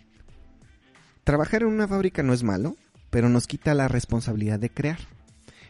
trabajar 1.23 1.63
en 1.63 1.69
una 1.69 1.89
fábrica 1.89 2.23
no 2.23 2.35
es 2.35 2.43
malo, 2.43 2.77
pero 3.11 3.29
nos 3.29 3.47
quita 3.47 3.73
la 3.73 3.89
responsabilidad 3.89 4.59
de 4.59 4.71
crear. 4.71 4.99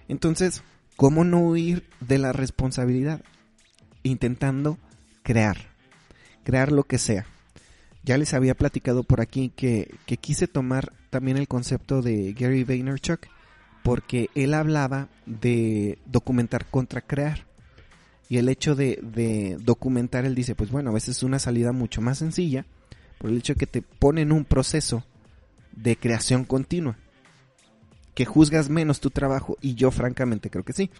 Entonces, 0.08 0.62
¿cómo 0.96 1.24
no 1.24 1.40
huir 1.40 1.84
de 2.00 2.18
la 2.18 2.32
responsabilidad? 2.32 3.22
Intentando 4.02 4.78
crear, 5.22 5.58
crear 6.42 6.72
lo 6.72 6.84
que 6.84 6.98
sea. 6.98 7.26
Ya 8.02 8.18
les 8.18 8.34
había 8.34 8.54
platicado 8.54 9.02
por 9.02 9.20
aquí 9.20 9.50
que, 9.54 9.94
que 10.06 10.16
quise 10.16 10.48
tomar 10.48 10.92
también 11.10 11.36
el 11.36 11.48
concepto 11.48 12.02
de 12.02 12.34
Gary 12.34 12.64
Vaynerchuk 12.64 13.28
porque 13.82 14.30
él 14.34 14.54
hablaba 14.54 15.08
de 15.26 15.98
documentar 16.06 16.66
contra 16.66 17.02
crear. 17.02 17.46
Y 18.34 18.38
el 18.38 18.48
hecho 18.48 18.74
de, 18.74 19.56
documentar, 19.60 20.24
él 20.24 20.34
dice, 20.34 20.56
pues 20.56 20.72
bueno, 20.72 20.90
a 20.90 20.92
veces 20.92 21.18
es 21.18 21.22
una 21.22 21.38
salida 21.38 21.70
mucho 21.70 22.00
más 22.00 22.18
sencilla 22.18 22.66
por 23.18 23.30
el 23.30 23.36
hecho 23.36 23.52
de 23.52 23.60
que 23.60 23.68
te 23.68 23.80
ponen 23.80 24.32
un 24.32 24.44
proceso 24.44 25.04
de 25.70 25.94
creación 25.94 26.44
continua. 26.44 26.98
Que 28.12 28.24
juzgas 28.24 28.70
menos 28.70 28.98
tu 28.98 29.10
trabajo 29.10 29.56
y 29.60 29.76
yo 29.76 29.92
francamente 29.92 30.50
creo 30.50 30.64
que 30.64 30.72
sí. 30.72 30.90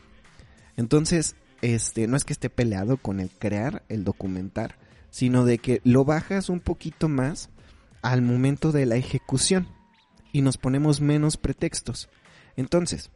Entonces, 0.77 1.35
este, 1.61 2.07
no 2.07 2.17
es 2.17 2.23
que 2.23 2.35
esté 2.35 2.51
peleado 2.51 2.99
con 2.99 3.19
el 3.19 3.31
crear, 3.31 3.83
el 3.89 4.05
documentar, 4.05 4.77
sino 5.11 5.45
de 5.45 5.59
que 5.59 5.81
lo 5.83 6.05
bajas 6.05 6.49
un 6.49 6.61
poquito 6.61 7.09
más 7.09 7.51
al 8.01 8.23
momento 8.23 8.71
de 8.71 8.87
la 8.87 8.95
ejecución 8.95 9.67
y 10.31 10.43
nos 10.43 10.57
ponemos 10.57 11.01
menos 11.01 11.37
pretextos. 11.37 12.09
Entonces, 12.57 13.11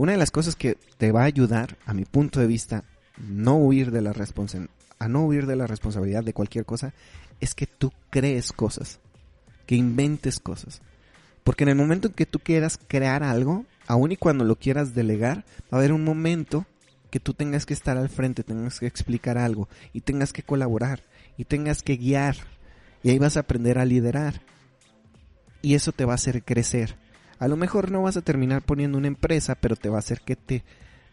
una 0.00 0.12
de 0.12 0.18
las 0.18 0.30
cosas 0.30 0.56
que 0.56 0.78
te 0.96 1.12
va 1.12 1.24
a 1.24 1.26
ayudar, 1.26 1.76
a 1.84 1.92
mi 1.92 2.06
punto 2.06 2.40
de 2.40 2.46
vista, 2.46 2.84
no 3.18 3.56
huir 3.56 3.90
de 3.90 4.00
la 4.00 4.14
a 4.98 5.08
no 5.08 5.26
huir 5.26 5.46
de 5.46 5.56
la 5.56 5.66
responsabilidad 5.66 6.24
de 6.24 6.32
cualquier 6.32 6.64
cosa, 6.64 6.94
es 7.38 7.54
que 7.54 7.66
tú 7.66 7.92
crees 8.08 8.50
cosas, 8.52 8.98
que 9.66 9.74
inventes 9.74 10.40
cosas. 10.40 10.80
Porque 11.44 11.64
en 11.64 11.68
el 11.68 11.74
momento 11.74 12.08
en 12.08 12.14
que 12.14 12.24
tú 12.24 12.38
quieras 12.38 12.78
crear 12.88 13.22
algo, 13.22 13.66
aun 13.86 14.12
y 14.12 14.16
cuando 14.16 14.46
lo 14.46 14.56
quieras 14.56 14.94
delegar, 14.94 15.44
va 15.64 15.76
a 15.76 15.76
haber 15.76 15.92
un 15.92 16.02
momento 16.02 16.64
que 17.10 17.20
tú 17.20 17.34
tengas 17.34 17.66
que 17.66 17.74
estar 17.74 17.98
al 17.98 18.08
frente, 18.08 18.42
tengas 18.42 18.80
que 18.80 18.86
explicar 18.86 19.36
algo 19.36 19.68
y 19.92 20.00
tengas 20.00 20.32
que 20.32 20.42
colaborar 20.42 21.02
y 21.36 21.44
tengas 21.44 21.82
que 21.82 21.98
guiar. 21.98 22.36
Y 23.02 23.10
ahí 23.10 23.18
vas 23.18 23.36
a 23.36 23.40
aprender 23.40 23.78
a 23.78 23.84
liderar. 23.84 24.40
Y 25.60 25.74
eso 25.74 25.92
te 25.92 26.06
va 26.06 26.12
a 26.12 26.14
hacer 26.14 26.42
crecer. 26.42 26.96
A 27.40 27.48
lo 27.48 27.56
mejor 27.56 27.90
no 27.90 28.02
vas 28.02 28.18
a 28.18 28.22
terminar 28.22 28.62
poniendo 28.62 28.98
una 28.98 29.08
empresa, 29.08 29.54
pero 29.54 29.74
te 29.74 29.88
va 29.88 29.96
a 29.96 30.00
hacer 30.00 30.20
que 30.20 30.36
te, 30.36 30.62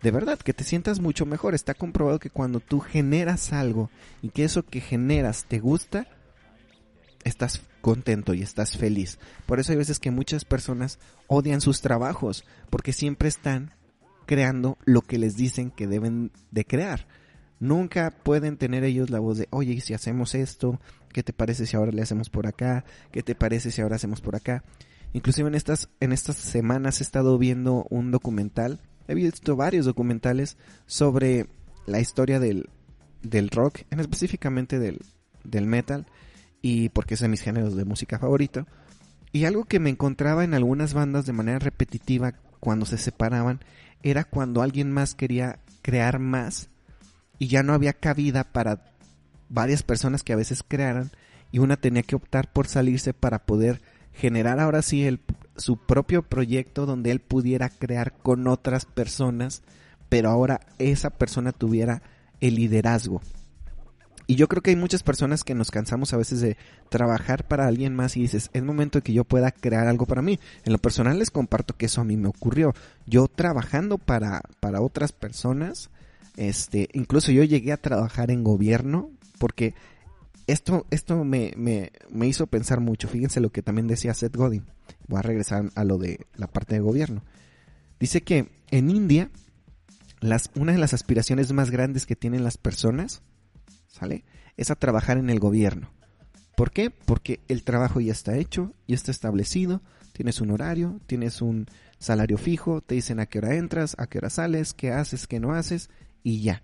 de 0.03 0.11
verdad, 0.11 0.37
que 0.37 0.53
te 0.53 0.65
sientas 0.65 0.99
mucho 0.99 1.25
mejor. 1.25 1.55
Está 1.55 1.73
comprobado 1.73 2.19
que 2.19 2.29
cuando 2.29 2.59
tú 2.59 2.81
generas 2.81 3.53
algo 3.53 3.89
y 4.21 4.29
que 4.29 4.43
eso 4.43 4.63
que 4.63 4.81
generas 4.81 5.45
te 5.47 5.59
gusta, 5.59 6.05
estás 7.23 7.61
contento 7.79 8.33
y 8.33 8.41
estás 8.41 8.77
feliz. 8.77 9.19
Por 9.45 9.61
eso 9.61 9.71
hay 9.71 9.77
veces 9.77 9.99
que 9.99 10.11
muchas 10.11 10.43
personas 10.43 10.99
odian 11.27 11.61
sus 11.61 11.79
trabajos, 11.79 12.43
porque 12.69 12.91
siempre 12.91 13.29
están 13.29 13.71
creando 14.25 14.77
lo 14.83 15.03
que 15.03 15.17
les 15.17 15.37
dicen 15.37 15.71
que 15.71 15.87
deben 15.87 16.31
de 16.51 16.65
crear. 16.65 17.07
Nunca 17.61 18.11
pueden 18.11 18.57
tener 18.57 18.83
ellos 18.83 19.09
la 19.09 19.19
voz 19.19 19.37
de, 19.37 19.47
oye, 19.51 19.71
¿y 19.71 19.79
si 19.79 19.93
hacemos 19.93 20.35
esto? 20.35 20.81
¿Qué 21.13 21.23
te 21.23 21.31
parece 21.31 21.65
si 21.65 21.77
ahora 21.77 21.93
le 21.93 22.01
hacemos 22.01 22.29
por 22.29 22.47
acá? 22.47 22.83
¿Qué 23.13 23.23
te 23.23 23.33
parece 23.33 23.71
si 23.71 23.81
ahora 23.81 23.95
hacemos 23.95 24.19
por 24.19 24.35
acá? 24.35 24.65
Inclusive 25.13 25.47
en 25.47 25.55
estas, 25.55 25.89
en 25.99 26.11
estas 26.11 26.35
semanas 26.35 26.99
he 26.99 27.03
estado 27.03 27.37
viendo 27.37 27.85
un 27.89 28.11
documental, 28.11 28.81
he 29.07 29.15
visto 29.15 29.55
varios 29.55 29.85
documentales 29.85 30.57
sobre 30.85 31.47
la 31.85 31.99
historia 31.99 32.39
del, 32.39 32.69
del 33.21 33.49
rock, 33.49 33.81
en 33.89 33.99
específicamente 33.99 34.79
del, 34.79 34.99
del 35.43 35.65
metal, 35.65 36.05
y 36.61 36.89
porque 36.89 37.13
es 37.13 37.21
de 37.21 37.29
mis 37.29 37.41
géneros 37.41 37.75
de 37.75 37.85
música 37.85 38.19
favorito. 38.19 38.67
Y 39.31 39.45
algo 39.45 39.65
que 39.65 39.79
me 39.79 39.89
encontraba 39.89 40.43
en 40.43 40.53
algunas 40.53 40.93
bandas 40.93 41.25
de 41.25 41.33
manera 41.33 41.59
repetitiva 41.59 42.33
cuando 42.59 42.85
se 42.85 42.97
separaban 42.97 43.59
era 44.03 44.23
cuando 44.23 44.61
alguien 44.61 44.91
más 44.91 45.15
quería 45.15 45.59
crear 45.81 46.19
más 46.19 46.69
y 47.39 47.47
ya 47.47 47.63
no 47.63 47.73
había 47.73 47.93
cabida 47.93 48.43
para 48.43 48.93
varias 49.49 49.83
personas 49.83 50.23
que 50.23 50.33
a 50.33 50.37
veces 50.37 50.63
crearan 50.67 51.11
y 51.51 51.59
una 51.59 51.77
tenía 51.77 52.03
que 52.03 52.15
optar 52.15 52.51
por 52.51 52.67
salirse 52.67 53.13
para 53.13 53.45
poder 53.45 53.81
generar 54.17 54.59
ahora 54.59 54.81
sí 54.81 55.05
el, 55.05 55.19
su 55.55 55.77
propio 55.77 56.23
proyecto 56.23 56.85
donde 56.85 57.11
él 57.11 57.19
pudiera 57.19 57.69
crear 57.69 58.13
con 58.17 58.47
otras 58.47 58.85
personas, 58.85 59.61
pero 60.09 60.29
ahora 60.29 60.61
esa 60.79 61.09
persona 61.09 61.51
tuviera 61.51 62.01
el 62.41 62.55
liderazgo. 62.55 63.21
Y 64.29 64.35
yo 64.35 64.49
creo 64.49 64.61
que 64.61 64.71
hay 64.71 64.75
muchas 64.75 65.03
personas 65.03 65.45
que 65.45 65.55
nos 65.55 65.71
cansamos 65.71 66.13
a 66.13 66.17
veces 66.17 66.41
de 66.41 66.57
trabajar 66.89 67.47
para 67.47 67.65
alguien 67.65 67.95
más 67.95 68.17
y 68.17 68.21
dices, 68.21 68.49
es 68.51 68.61
momento 68.61 68.97
de 68.97 69.03
que 69.03 69.13
yo 69.13 69.23
pueda 69.23 69.51
crear 69.51 69.87
algo 69.87 70.05
para 70.05 70.21
mí. 70.21 70.37
En 70.65 70.73
lo 70.73 70.79
personal 70.79 71.17
les 71.17 71.31
comparto 71.31 71.77
que 71.77 71.85
eso 71.85 72.01
a 72.01 72.03
mí 72.03 72.17
me 72.17 72.27
ocurrió. 72.27 72.73
Yo 73.05 73.29
trabajando 73.29 73.97
para, 73.97 74.41
para 74.59 74.81
otras 74.81 75.13
personas, 75.13 75.89
este, 76.35 76.89
incluso 76.91 77.31
yo 77.31 77.43
llegué 77.45 77.71
a 77.71 77.77
trabajar 77.77 78.29
en 78.29 78.43
gobierno 78.43 79.11
porque 79.39 79.75
esto, 80.47 80.87
esto 80.89 81.23
me, 81.23 81.53
me, 81.55 81.91
me 82.09 82.27
hizo 82.27 82.47
pensar 82.47 82.79
mucho. 82.79 83.07
Fíjense 83.07 83.39
lo 83.39 83.51
que 83.51 83.61
también 83.61 83.87
decía 83.87 84.13
Seth 84.13 84.35
Godin. 84.35 84.65
Voy 85.07 85.19
a 85.19 85.23
regresar 85.23 85.69
a 85.75 85.83
lo 85.83 85.97
de 85.97 86.25
la 86.35 86.47
parte 86.47 86.75
de 86.75 86.81
gobierno. 86.81 87.23
Dice 87.99 88.21
que 88.21 88.49
en 88.71 88.89
India, 88.89 89.29
las, 90.19 90.49
una 90.55 90.71
de 90.71 90.77
las 90.77 90.93
aspiraciones 90.93 91.51
más 91.51 91.69
grandes 91.69 92.05
que 92.05 92.15
tienen 92.15 92.43
las 92.43 92.57
personas 92.57 93.21
¿sale? 93.97 94.23
Es 94.55 94.71
a 94.71 94.75
trabajar 94.75 95.17
en 95.17 95.29
el 95.29 95.39
gobierno. 95.39 95.91
¿Por 96.55 96.71
qué? 96.71 96.89
Porque 96.89 97.41
el 97.47 97.63
trabajo 97.63 97.99
ya 97.99 98.11
está 98.11 98.37
hecho, 98.37 98.73
ya 98.87 98.95
está 98.95 99.11
establecido, 99.11 99.81
tienes 100.13 100.41
un 100.41 100.51
horario, 100.51 100.99
tienes 101.05 101.41
un 101.41 101.67
salario 101.99 102.37
fijo, 102.37 102.81
te 102.81 102.95
dicen 102.95 103.19
a 103.19 103.27
qué 103.27 103.39
hora 103.39 103.55
entras, 103.55 103.95
a 103.99 104.07
qué 104.07 104.17
hora 104.17 104.29
sales, 104.29 104.73
qué 104.73 104.91
haces, 104.91 105.27
qué 105.27 105.39
no 105.39 105.53
haces, 105.53 105.89
y 106.23 106.41
ya. 106.41 106.63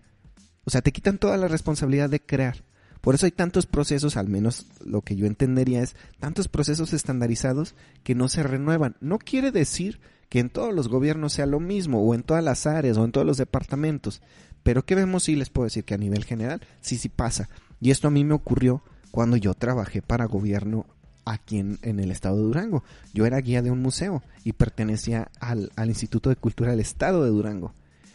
O 0.66 0.72
sea, 0.72 0.82
te 0.82 0.92
quitan 0.92 1.20
toda 1.20 1.38
la 1.38 1.48
responsabilidad 1.48 2.10
de 2.10 2.22
crear. 2.22 2.64
Por 3.04 3.16
eso 3.16 3.26
hay 3.26 3.34
tantos 3.34 3.66
procesos, 3.66 4.16
al 4.16 4.30
menos 4.30 4.66
lo 4.86 5.02
que 5.02 5.18
yo 5.18 5.26
entendería 5.26 5.84
es, 5.84 5.94
tantos 6.22 6.48
procesos 6.48 6.94
estandarizados 6.94 7.76
que 8.02 8.16
no 8.16 8.30
se 8.30 8.44
renuevan. 8.44 8.96
No 9.02 9.20
quiere 9.20 9.52
decir 9.52 10.00
que 10.30 10.40
en 10.40 10.50
todos 10.50 10.74
los 10.74 10.88
gobiernos 10.88 11.34
sea 11.34 11.46
lo 11.46 11.60
mismo, 11.60 12.02
o 12.02 12.16
en 12.16 12.24
todas 12.24 12.42
las 12.42 12.66
áreas, 12.66 12.96
o 12.96 13.04
en 13.04 13.12
todos 13.12 13.28
los 13.28 13.36
departamentos, 13.36 14.22
pero 14.64 14.86
¿qué 14.86 14.96
vemos? 14.96 15.24
Sí 15.24 15.36
les 15.36 15.50
puedo 15.50 15.66
decir 15.66 15.84
que 15.84 15.96
a 15.96 15.98
nivel 15.98 16.24
general, 16.24 16.62
sí, 16.80 16.98
sí 16.98 17.10
pasa. 17.10 17.50
Y 17.82 17.92
esto 17.92 18.08
a 18.08 18.12
mí 18.12 18.24
me 18.24 18.36
ocurrió 18.36 18.82
cuando 19.12 19.36
yo 19.36 19.54
trabajé 19.54 20.02
para 20.02 20.24
gobierno 20.24 20.86
aquí 21.26 21.60
en, 21.60 21.78
el 21.84 22.10
estado 22.10 22.38
de 22.38 22.44
Durango. 22.44 22.86
Yo 23.14 23.26
era 23.26 23.42
guía 23.42 23.62
de 23.62 23.70
un 23.70 23.82
museo 23.82 24.24
y 24.46 24.54
pertenecía 24.54 25.30
al, 25.42 25.74
al 25.76 25.90
Instituto 25.90 26.30
de 26.30 26.38
Cultura 26.38 26.72
del 26.72 26.80
Estado 26.80 27.26
de 27.26 27.32
Durango. 27.32 27.74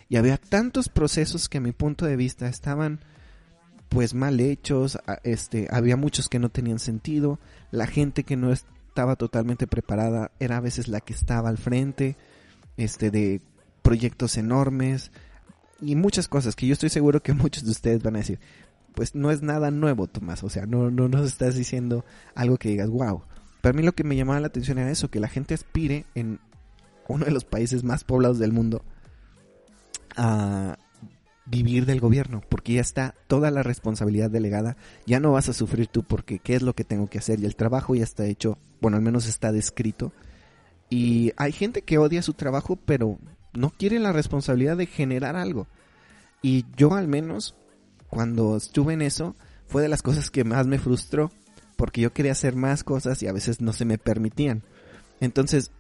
Y 0.09 0.17
había 0.17 0.39
tantos 0.39 0.89
procesos 0.89 1.51
que 1.51 1.59
a 1.59 1.61
mi 1.61 1.73
punto 1.73 2.07
de 2.07 2.17
vista 2.17 2.49
estaban 2.49 3.01
pues 3.89 4.15
mal 4.15 4.41
hechos, 4.41 4.99
este, 5.25 5.69
había 5.71 5.97
muchos 5.97 6.29
que 6.29 6.39
no 6.39 6.51
tenían 6.51 6.79
sentido, 6.79 7.39
la 7.71 7.87
gente 7.87 8.25
que 8.25 8.37
no 8.37 8.53
estaba 8.53 9.17
totalmente 9.17 9.67
preparada 9.67 10.31
era 10.41 10.59
a 10.59 10.61
veces 10.61 10.89
la 10.89 11.01
que 11.01 11.13
estaba 11.13 11.49
al 11.49 11.59
frente, 11.59 12.17
este, 12.77 13.11
de 13.11 13.41
proyectos 13.83 14.37
enormes, 14.37 15.11
y 15.81 15.95
muchas 15.95 16.29
cosas 16.29 16.57
que 16.57 16.67
yo 16.67 16.73
estoy 16.73 16.91
seguro 16.91 17.23
que 17.23 17.33
muchos 17.35 17.65
de 17.65 17.71
ustedes 17.71 18.03
van 18.03 18.17
a 18.17 18.19
decir, 18.19 18.41
pues 18.95 19.15
no 19.15 19.31
es 19.31 19.43
nada 19.43 19.71
nuevo, 19.71 20.07
Tomás, 20.07 20.43
o 20.43 20.51
sea, 20.51 20.67
no, 20.67 20.91
no 20.91 21.09
nos 21.09 21.27
estás 21.27 21.55
diciendo 21.55 22.05
algo 22.35 22.57
que 22.57 22.71
digas, 22.71 22.91
wow. 22.91 23.23
Para 23.63 23.73
mí 23.73 23.83
lo 23.83 23.93
que 23.93 24.05
me 24.05 24.17
llamaba 24.17 24.41
la 24.41 24.49
atención 24.49 24.79
era 24.79 24.91
eso, 24.91 25.11
que 25.11 25.21
la 25.21 25.29
gente 25.29 25.55
aspire 25.55 26.05
en 26.15 26.41
uno 27.09 27.25
de 27.25 27.31
los 27.31 27.45
países 27.45 27.85
más 27.85 28.05
poblados 28.05 28.39
del 28.39 28.53
mundo 28.53 28.85
a 30.17 30.77
vivir 31.51 31.87
del 31.87 32.01
gobierno, 32.01 32.43
porque 32.49 32.75
ya 32.75 32.81
está 32.81 33.15
toda 33.27 33.51
la 33.51 33.63
responsabilidad 33.63 34.31
delegada, 34.31 34.77
ya 35.07 35.21
no 35.21 35.33
vas 35.33 35.49
a 35.49 35.55
sufrir 35.55 35.87
tú 35.87 36.03
porque 36.03 36.39
qué 36.39 36.55
es 36.55 36.63
lo 36.63 36.75
que 36.75 36.85
tengo 36.85 37.09
que 37.09 37.19
hacer 37.19 37.41
y 37.41 37.47
el 37.47 37.57
trabajo 37.57 37.95
ya 37.95 38.05
está 38.05 38.27
hecho, 38.27 38.59
bueno, 38.81 38.97
al 38.97 39.03
menos 39.03 39.27
está 39.27 39.53
descrito. 39.53 40.13
Y 40.91 41.33
hay 41.37 41.53
gente 41.53 41.83
que 41.83 41.99
odia 41.99 42.23
su 42.23 42.35
trabajo, 42.35 42.77
pero 42.77 43.19
no 43.53 43.71
quieren 43.71 44.03
la 44.03 44.13
responsabilidad 44.13 44.77
de 44.77 44.87
generar 44.87 45.37
algo. 45.37 45.67
Y 46.43 46.67
yo 46.77 46.95
al 46.95 47.09
menos, 47.09 47.55
cuando 48.09 48.57
estuve 48.57 48.95
en 48.95 49.03
eso, 49.03 49.35
fue 49.67 49.83
de 49.83 49.89
las 49.89 50.03
cosas 50.03 50.31
que 50.31 50.45
más 50.45 50.67
me 50.67 50.79
frustró, 50.79 51.31
porque 51.77 52.01
yo 52.01 52.13
quería 52.13 52.33
hacer 52.33 52.57
más 52.57 52.85
cosas 52.85 53.23
y 53.23 53.27
a 53.27 53.33
veces 53.33 53.61
no 53.61 53.73
se 53.73 53.85
me 53.85 53.99
permitían. 53.99 54.63
Entonces, 55.21 55.73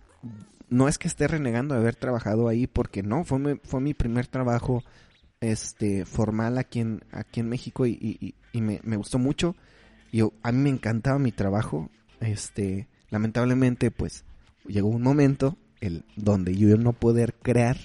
no 0.69 0.89
es 0.89 0.99
que 0.99 1.09
esté 1.09 1.27
renegando 1.27 1.75
de 1.75 1.81
haber 1.81 1.97
trabajado 1.97 2.49
ahí, 2.49 2.67
porque 2.67 3.03
no, 3.03 3.25
fue 3.25 3.39
mi, 3.39 3.61
fue 3.65 3.81
mi 3.81 3.95
primer 3.95 4.27
trabajo 4.27 4.83
este 5.40 6.04
formal 6.04 6.59
aquí 6.59 6.80
en, 6.80 7.04
aquí 7.12 7.40
en 7.40 7.49
México 7.49 7.87
y, 7.87 8.35
me, 8.52 8.80
me, 8.83 8.97
gustó 8.97 9.18
mucho. 9.18 9.54
Yo, 10.12 10.33
a 10.42 10.52
mí 10.52 10.59
me 10.59 10.71
encantaba 10.71 11.18
mi 11.18 11.33
trabajo. 11.33 11.90
Este, 12.21 12.88
lamentablemente, 13.11 13.90
pues, 13.90 14.25
llegó 14.66 14.88
un 14.88 15.02
momento 15.02 15.57
el 15.80 16.04
donde 16.16 16.57
yo 16.57 16.76
no 16.76 16.92
poder 16.92 17.35
crear, 17.35 17.76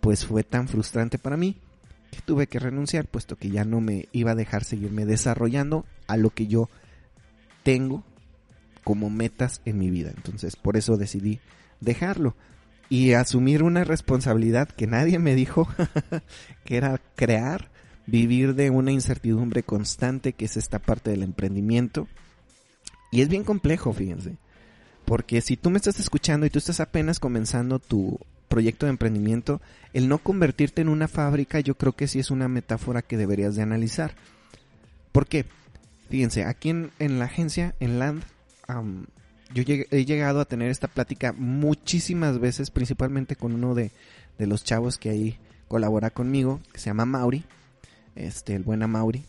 pues 0.00 0.24
fue 0.24 0.42
tan 0.42 0.68
frustrante 0.68 1.18
para 1.18 1.36
mí 1.36 1.56
que 2.10 2.20
tuve 2.22 2.46
que 2.46 2.58
renunciar, 2.58 3.06
puesto 3.06 3.36
que 3.36 3.50
ya 3.50 3.64
no 3.64 3.80
me 3.80 4.08
iba 4.12 4.32
a 4.32 4.36
dejar 4.36 4.64
seguirme 4.64 5.04
desarrollando 5.04 5.84
a 6.06 6.16
lo 6.16 6.30
que 6.30 6.46
yo 6.46 6.68
tengo 7.62 8.04
como 8.82 9.10
metas 9.10 9.60
en 9.64 9.78
mi 9.78 9.90
vida. 9.90 10.12
Entonces, 10.16 10.56
por 10.56 10.76
eso 10.76 10.96
decidí 10.96 11.40
dejarlo 11.80 12.34
y 12.90 13.12
asumir 13.12 13.62
una 13.62 13.84
responsabilidad 13.84 14.68
que 14.68 14.88
nadie 14.88 15.18
me 15.18 15.36
dijo, 15.36 15.68
que 16.64 16.76
era 16.76 17.00
crear, 17.14 17.70
vivir 18.06 18.56
de 18.56 18.68
una 18.68 18.90
incertidumbre 18.90 19.62
constante, 19.62 20.32
que 20.32 20.44
es 20.44 20.56
esta 20.56 20.80
parte 20.80 21.10
del 21.10 21.22
emprendimiento. 21.22 22.08
Y 23.12 23.22
es 23.22 23.28
bien 23.28 23.44
complejo, 23.44 23.92
fíjense. 23.92 24.36
Porque 25.04 25.40
si 25.40 25.56
tú 25.56 25.70
me 25.70 25.78
estás 25.78 26.00
escuchando 26.00 26.46
y 26.46 26.50
tú 26.50 26.58
estás 26.58 26.80
apenas 26.80 27.20
comenzando 27.20 27.78
tu 27.78 28.18
proyecto 28.48 28.86
de 28.86 28.90
emprendimiento, 28.90 29.62
el 29.92 30.08
no 30.08 30.18
convertirte 30.18 30.82
en 30.82 30.88
una 30.88 31.06
fábrica 31.06 31.60
yo 31.60 31.76
creo 31.76 31.92
que 31.92 32.08
sí 32.08 32.18
es 32.18 32.32
una 32.32 32.48
metáfora 32.48 33.02
que 33.02 33.16
deberías 33.16 33.54
de 33.54 33.62
analizar. 33.62 34.14
¿Por 35.12 35.28
qué? 35.28 35.46
Fíjense, 36.08 36.44
aquí 36.44 36.70
en, 36.70 37.18
la 37.20 37.26
agencia, 37.26 37.76
en 37.78 38.00
Land, 38.00 38.24
yo 39.52 39.62
he 39.66 40.04
llegado 40.04 40.40
a 40.40 40.44
tener 40.44 40.70
esta 40.70 40.88
plática 40.88 41.32
muchísimas 41.32 42.38
veces, 42.38 42.70
principalmente 42.70 43.36
con 43.36 43.52
uno 43.52 43.74
de, 43.74 43.90
de, 44.38 44.46
los 44.46 44.64
chavos 44.64 44.98
que 44.98 45.10
ahí 45.10 45.38
colabora 45.68 46.10
conmigo, 46.10 46.60
que 46.72 46.78
se 46.78 46.86
llama 46.86 47.04
Mauri, 47.04 47.44
este, 48.14 48.54
el 48.54 48.62
buena 48.62 48.86
Mauri. 48.86 49.24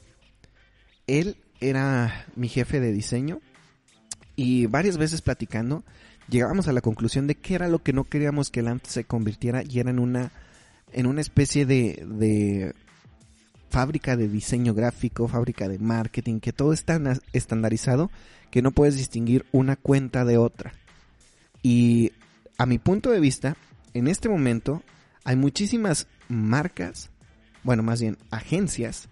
Él 1.07 1.37
era 1.59 2.25
mi 2.35 2.47
jefe 2.47 2.79
de 2.79 2.91
diseño 2.91 3.41
y 4.35 4.65
varias 4.67 4.97
veces 4.97 5.21
platicando 5.21 5.83
llegábamos 6.29 6.67
a 6.67 6.73
la 6.73 6.81
conclusión 6.81 7.27
de 7.27 7.35
que 7.35 7.55
era 7.55 7.67
lo 7.67 7.79
que 7.79 7.93
no 7.93 8.05
queríamos 8.05 8.49
que 8.49 8.61
el 8.61 8.67
AMP 8.67 8.85
se 8.85 9.03
convirtiera 9.03 9.63
y 9.63 9.79
era 9.79 9.89
en 9.89 9.99
una 9.99 10.31
en 10.93 11.05
una 11.05 11.21
especie 11.21 11.65
de 11.65 12.73
fábrica 13.71 14.15
de 14.17 14.27
diseño 14.27 14.73
gráfico, 14.73 15.27
fábrica 15.27 15.67
de 15.67 15.79
marketing, 15.79 16.39
que 16.39 16.53
todo 16.53 16.73
es 16.73 16.83
tan 16.83 17.19
estandarizado 17.33 18.11
que 18.51 18.61
no 18.61 18.71
puedes 18.71 18.97
distinguir 18.97 19.45
una 19.51 19.77
cuenta 19.77 20.25
de 20.25 20.37
otra. 20.37 20.73
Y 21.63 22.11
a 22.57 22.65
mi 22.65 22.77
punto 22.77 23.09
de 23.09 23.19
vista, 23.19 23.55
en 23.93 24.07
este 24.07 24.29
momento 24.29 24.83
hay 25.23 25.37
muchísimas 25.37 26.07
marcas, 26.27 27.09
bueno, 27.63 27.81
más 27.81 28.01
bien 28.01 28.17
agencias 28.29 29.09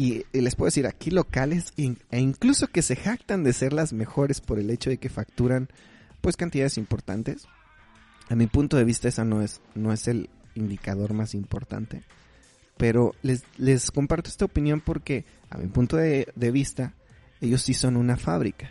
y, 0.00 0.24
les 0.32 0.54
puedo 0.54 0.68
decir 0.68 0.86
aquí 0.86 1.10
locales 1.10 1.74
e 1.76 2.18
incluso 2.18 2.68
que 2.68 2.80
se 2.80 2.96
jactan 2.96 3.44
de 3.44 3.52
ser 3.52 3.74
las 3.74 3.92
mejores 3.92 4.40
por 4.40 4.58
el 4.58 4.70
hecho 4.70 4.88
de 4.88 4.96
que 4.96 5.10
facturan 5.10 5.68
pues 6.22 6.38
cantidades 6.38 6.78
importantes. 6.78 7.46
A 8.30 8.34
mi 8.34 8.46
punto 8.46 8.78
de 8.78 8.84
vista 8.84 9.08
esa 9.08 9.26
no 9.26 9.42
es, 9.42 9.60
no 9.74 9.92
es 9.92 10.08
el 10.08 10.30
indicador 10.54 11.12
más 11.12 11.34
importante. 11.34 12.02
Pero 12.80 13.14
les, 13.20 13.44
les 13.58 13.90
comparto 13.90 14.30
esta 14.30 14.46
opinión 14.46 14.80
porque 14.80 15.26
a 15.50 15.58
mi 15.58 15.66
punto 15.66 15.98
de, 15.98 16.32
de 16.34 16.50
vista 16.50 16.94
ellos 17.42 17.60
sí 17.60 17.74
son 17.74 17.98
una 17.98 18.16
fábrica. 18.16 18.70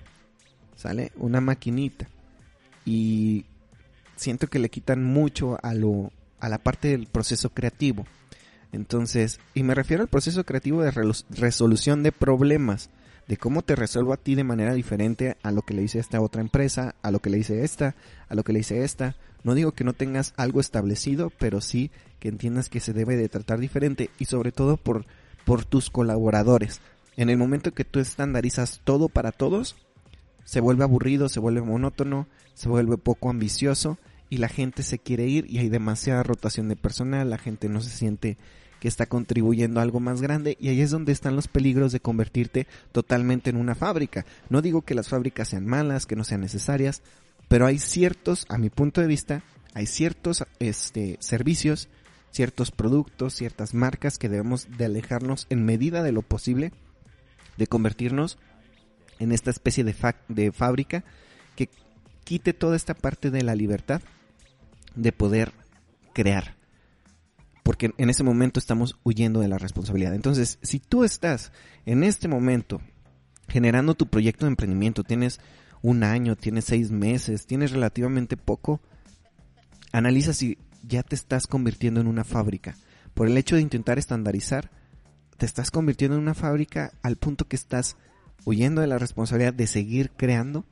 ¿Sale? 0.75 1.11
Una 1.17 1.41
maquinita. 1.41 2.09
Y 2.85 3.45
siento 4.15 4.47
que 4.47 4.57
le 4.57 4.69
quitan 4.69 5.03
mucho 5.03 5.59
a 5.61 5.75
lo 5.75 6.11
a 6.39 6.49
la 6.49 6.57
parte 6.57 6.87
del 6.87 7.05
proceso 7.05 7.51
creativo. 7.51 8.07
Entonces, 8.71 9.39
y 9.53 9.61
me 9.61 9.75
refiero 9.75 10.01
al 10.01 10.09
proceso 10.09 10.43
creativo 10.43 10.81
de 10.81 10.91
resolución 11.29 12.01
de 12.01 12.11
problemas, 12.11 12.89
de 13.29 13.37
cómo 13.37 13.61
te 13.61 13.75
resuelvo 13.75 14.11
a 14.11 14.17
ti 14.17 14.33
de 14.33 14.43
manera 14.43 14.73
diferente 14.73 15.37
a 15.43 15.51
lo 15.51 15.61
que 15.61 15.75
le 15.75 15.83
hice 15.83 15.99
esta 15.99 16.19
otra 16.19 16.41
empresa, 16.41 16.95
a 17.03 17.11
lo 17.11 17.19
que 17.19 17.29
le 17.29 17.37
hice 17.37 17.63
esta, 17.63 17.95
a 18.27 18.33
lo 18.33 18.43
que 18.43 18.53
le 18.53 18.61
hice 18.61 18.83
esta. 18.83 19.15
No 19.43 19.53
digo 19.53 19.71
que 19.71 19.83
no 19.83 19.93
tengas 19.93 20.33
algo 20.35 20.59
establecido, 20.59 21.31
pero 21.37 21.61
sí 21.61 21.91
que 22.19 22.27
entiendas 22.27 22.69
que 22.69 22.79
se 22.79 22.91
debe 22.91 23.17
de 23.17 23.29
tratar 23.29 23.59
diferente 23.59 24.09
y 24.17 24.25
sobre 24.25 24.51
todo 24.51 24.77
por, 24.77 25.05
por 25.45 25.63
tus 25.63 25.91
colaboradores. 25.91 26.81
En 27.17 27.29
el 27.29 27.37
momento 27.37 27.71
que 27.71 27.85
tú 27.85 27.99
estandarizas 27.99 28.81
todo 28.83 29.09
para 29.09 29.31
todos, 29.31 29.75
se 30.43 30.59
vuelve 30.59 30.83
aburrido, 30.83 31.29
se 31.29 31.39
vuelve 31.39 31.61
monótono, 31.61 32.25
se 32.55 32.67
vuelve 32.67 32.97
poco 32.97 33.29
ambicioso 33.29 33.99
y 34.31 34.37
la 34.37 34.49
gente 34.49 34.81
se 34.81 34.97
quiere 34.97 35.27
ir 35.27 35.45
y 35.47 35.59
hay 35.59 35.69
demasiada 35.69 36.23
rotación 36.23 36.67
de 36.67 36.75
personal, 36.75 37.29
la 37.29 37.37
gente 37.37 37.69
no 37.69 37.79
se 37.79 37.91
siente 37.91 38.39
que 38.79 38.87
está 38.87 39.05
contribuyendo 39.05 39.79
a 39.79 39.83
algo 39.83 39.99
más 39.99 40.21
grande 40.21 40.57
y 40.59 40.69
ahí 40.69 40.81
es 40.81 40.91
donde 40.91 41.11
están 41.11 41.35
los 41.35 41.47
peligros 41.47 41.91
de 41.91 41.99
convertirte 41.99 42.67
totalmente 42.91 43.49
en 43.49 43.57
una 43.57 43.75
fábrica. 43.75 44.25
No 44.49 44.61
digo 44.61 44.81
que 44.81 44.95
las 44.95 45.09
fábricas 45.09 45.49
sean 45.49 45.65
malas, 45.65 46.05
que 46.05 46.15
no 46.15 46.23
sean 46.23 46.41
necesarias, 46.41 47.01
pero 47.47 47.65
hay 47.65 47.79
ciertos, 47.79 48.45
a 48.49 48.57
mi 48.57 48.69
punto 48.69 49.01
de 49.01 49.07
vista, 49.07 49.43
hay 49.73 49.85
ciertos 49.85 50.45
este, 50.59 51.17
servicios, 51.19 51.89
ciertos 52.31 52.71
productos, 52.71 53.33
ciertas 53.33 53.73
marcas 53.73 54.17
que 54.17 54.29
debemos 54.29 54.67
de 54.77 54.85
alejarnos 54.85 55.47
en 55.49 55.65
medida 55.65 56.03
de 56.03 56.11
lo 56.11 56.21
posible 56.21 56.71
de 57.57 57.67
convertirnos 57.67 58.37
en 59.19 59.31
esta 59.31 59.51
especie 59.51 59.83
de, 59.83 59.95
de 60.29 60.51
fábrica 60.51 61.03
que 61.55 61.69
quite 62.23 62.53
toda 62.53 62.75
esta 62.75 62.93
parte 62.93 63.31
de 63.31 63.43
la 63.43 63.55
libertad 63.55 64.01
de 64.95 65.11
poder 65.11 65.51
crear. 66.13 66.58
Porque 67.69 67.93
en 67.99 68.09
ese 68.09 68.23
momento 68.23 68.59
estamos 68.59 68.97
huyendo 69.03 69.41
de 69.41 69.47
la 69.47 69.59
responsabilidad. 69.59 70.15
Entonces, 70.15 70.57
si 70.63 70.79
tú 70.79 71.03
estás 71.03 71.51
en 71.85 72.03
este 72.03 72.27
momento 72.27 72.81
generando 73.47 73.93
tu 73.93 74.07
proyecto 74.07 74.47
de 74.47 74.49
emprendimiento, 74.49 75.03
tienes 75.03 75.39
un 75.83 76.01
año, 76.03 76.35
tienes 76.35 76.65
seis 76.65 76.89
meses, 76.89 77.45
tienes 77.45 77.69
relativamente 77.69 78.37
poco, 78.37 78.81
analiza 79.91 80.33
si 80.33 80.57
ya 80.81 81.03
te 81.03 81.13
estás 81.13 81.45
convirtiendo 81.45 82.01
en 82.01 82.07
una 82.07 82.23
fábrica. 82.23 82.75
Por 83.13 83.27
el 83.27 83.37
hecho 83.37 83.55
de 83.55 83.61
intentar 83.61 83.99
estandarizar, 83.99 84.71
te 85.37 85.45
estás 85.45 85.69
convirtiendo 85.69 86.17
en 86.17 86.23
una 86.23 86.33
fábrica 86.33 86.93
al 87.03 87.17
punto 87.17 87.47
que 87.47 87.55
estás 87.55 87.97
huyendo 88.45 88.81
de 88.81 88.87
la 88.87 88.97
responsabilidad 88.97 89.53
de 89.53 89.67
seguir 89.67 90.09
creando, 90.17 90.65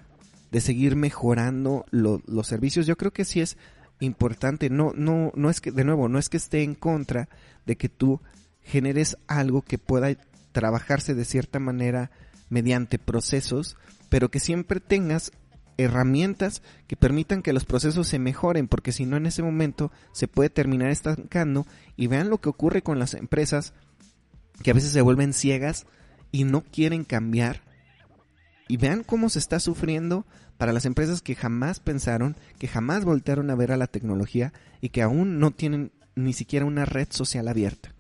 de 0.50 0.62
seguir 0.62 0.96
mejorando 0.96 1.86
los 1.92 2.48
servicios. 2.48 2.88
Yo 2.88 2.98
creo 2.98 3.14
que 3.14 3.24
sí 3.24 3.40
es 3.40 3.56
importante. 4.00 4.70
No, 4.70 4.94
no, 4.96 5.32
no 5.36 5.50
es 5.50 5.62
que, 5.62 5.72
de 5.72 5.84
nuevo, 5.84 6.10
no 6.10 6.20
es 6.20 6.30
que 6.30 6.38
esté 6.38 6.64
en 6.64 6.76
contra 6.76 7.30
de 7.66 7.78
que 7.78 7.90
tú 7.90 8.22
generes 8.62 9.18
algo 9.28 9.62
que 9.62 9.78
pueda 9.78 10.16
trabajarse 10.52 11.16
de 11.16 11.26
cierta 11.26 11.60
manera 11.60 12.12
mediante 12.50 13.00
procesos, 13.00 13.78
pero 14.10 14.30
que 14.30 14.40
siempre 14.40 14.80
tengas 14.80 15.32
herramientas 15.78 16.64
que 16.88 16.96
permitan 16.96 17.42
que 17.42 17.54
los 17.54 17.66
procesos 17.66 18.08
se 18.08 18.20
mejoren, 18.20 18.68
porque 18.68 18.92
si 18.92 19.06
no 19.06 19.18
en 19.18 19.28
ese 19.28 19.44
momento 19.44 19.92
se 20.12 20.28
puede 20.28 20.50
terminar 20.50 20.90
estancando 20.90 21.68
y 21.96 22.08
vean 22.08 22.30
lo 22.30 22.40
que 22.40 22.50
ocurre 22.50 22.82
con 22.82 23.00
las 23.00 23.14
empresas 23.14 23.74
que 24.64 24.72
a 24.72 24.74
veces 24.74 24.92
se 24.92 25.02
vuelven 25.02 25.34
ciegas 25.34 25.86
y 26.32 26.46
no 26.46 26.64
quieren 26.64 27.04
cambiar 27.04 27.62
y 28.68 28.78
vean 28.78 29.04
cómo 29.04 29.30
se 29.30 29.40
está 29.40 29.60
sufriendo 29.60 30.26
para 30.58 30.74
las 30.74 30.86
empresas 30.86 31.22
que 31.22 31.36
jamás 31.36 31.80
pensaron, 31.80 32.36
que 32.58 32.68
jamás 32.68 33.06
voltearon 33.06 33.50
a 33.50 33.56
ver 33.56 33.72
a 33.72 33.78
la 33.78 33.88
tecnología 33.88 34.54
y 34.82 34.90
que 34.90 35.02
aún 35.02 35.40
no 35.40 35.52
tienen 35.52 35.92
ni 36.16 36.34
siquiera 36.34 36.66
una 36.66 36.86
red 36.86 37.08
social 37.12 37.48
abierta. 37.48 37.94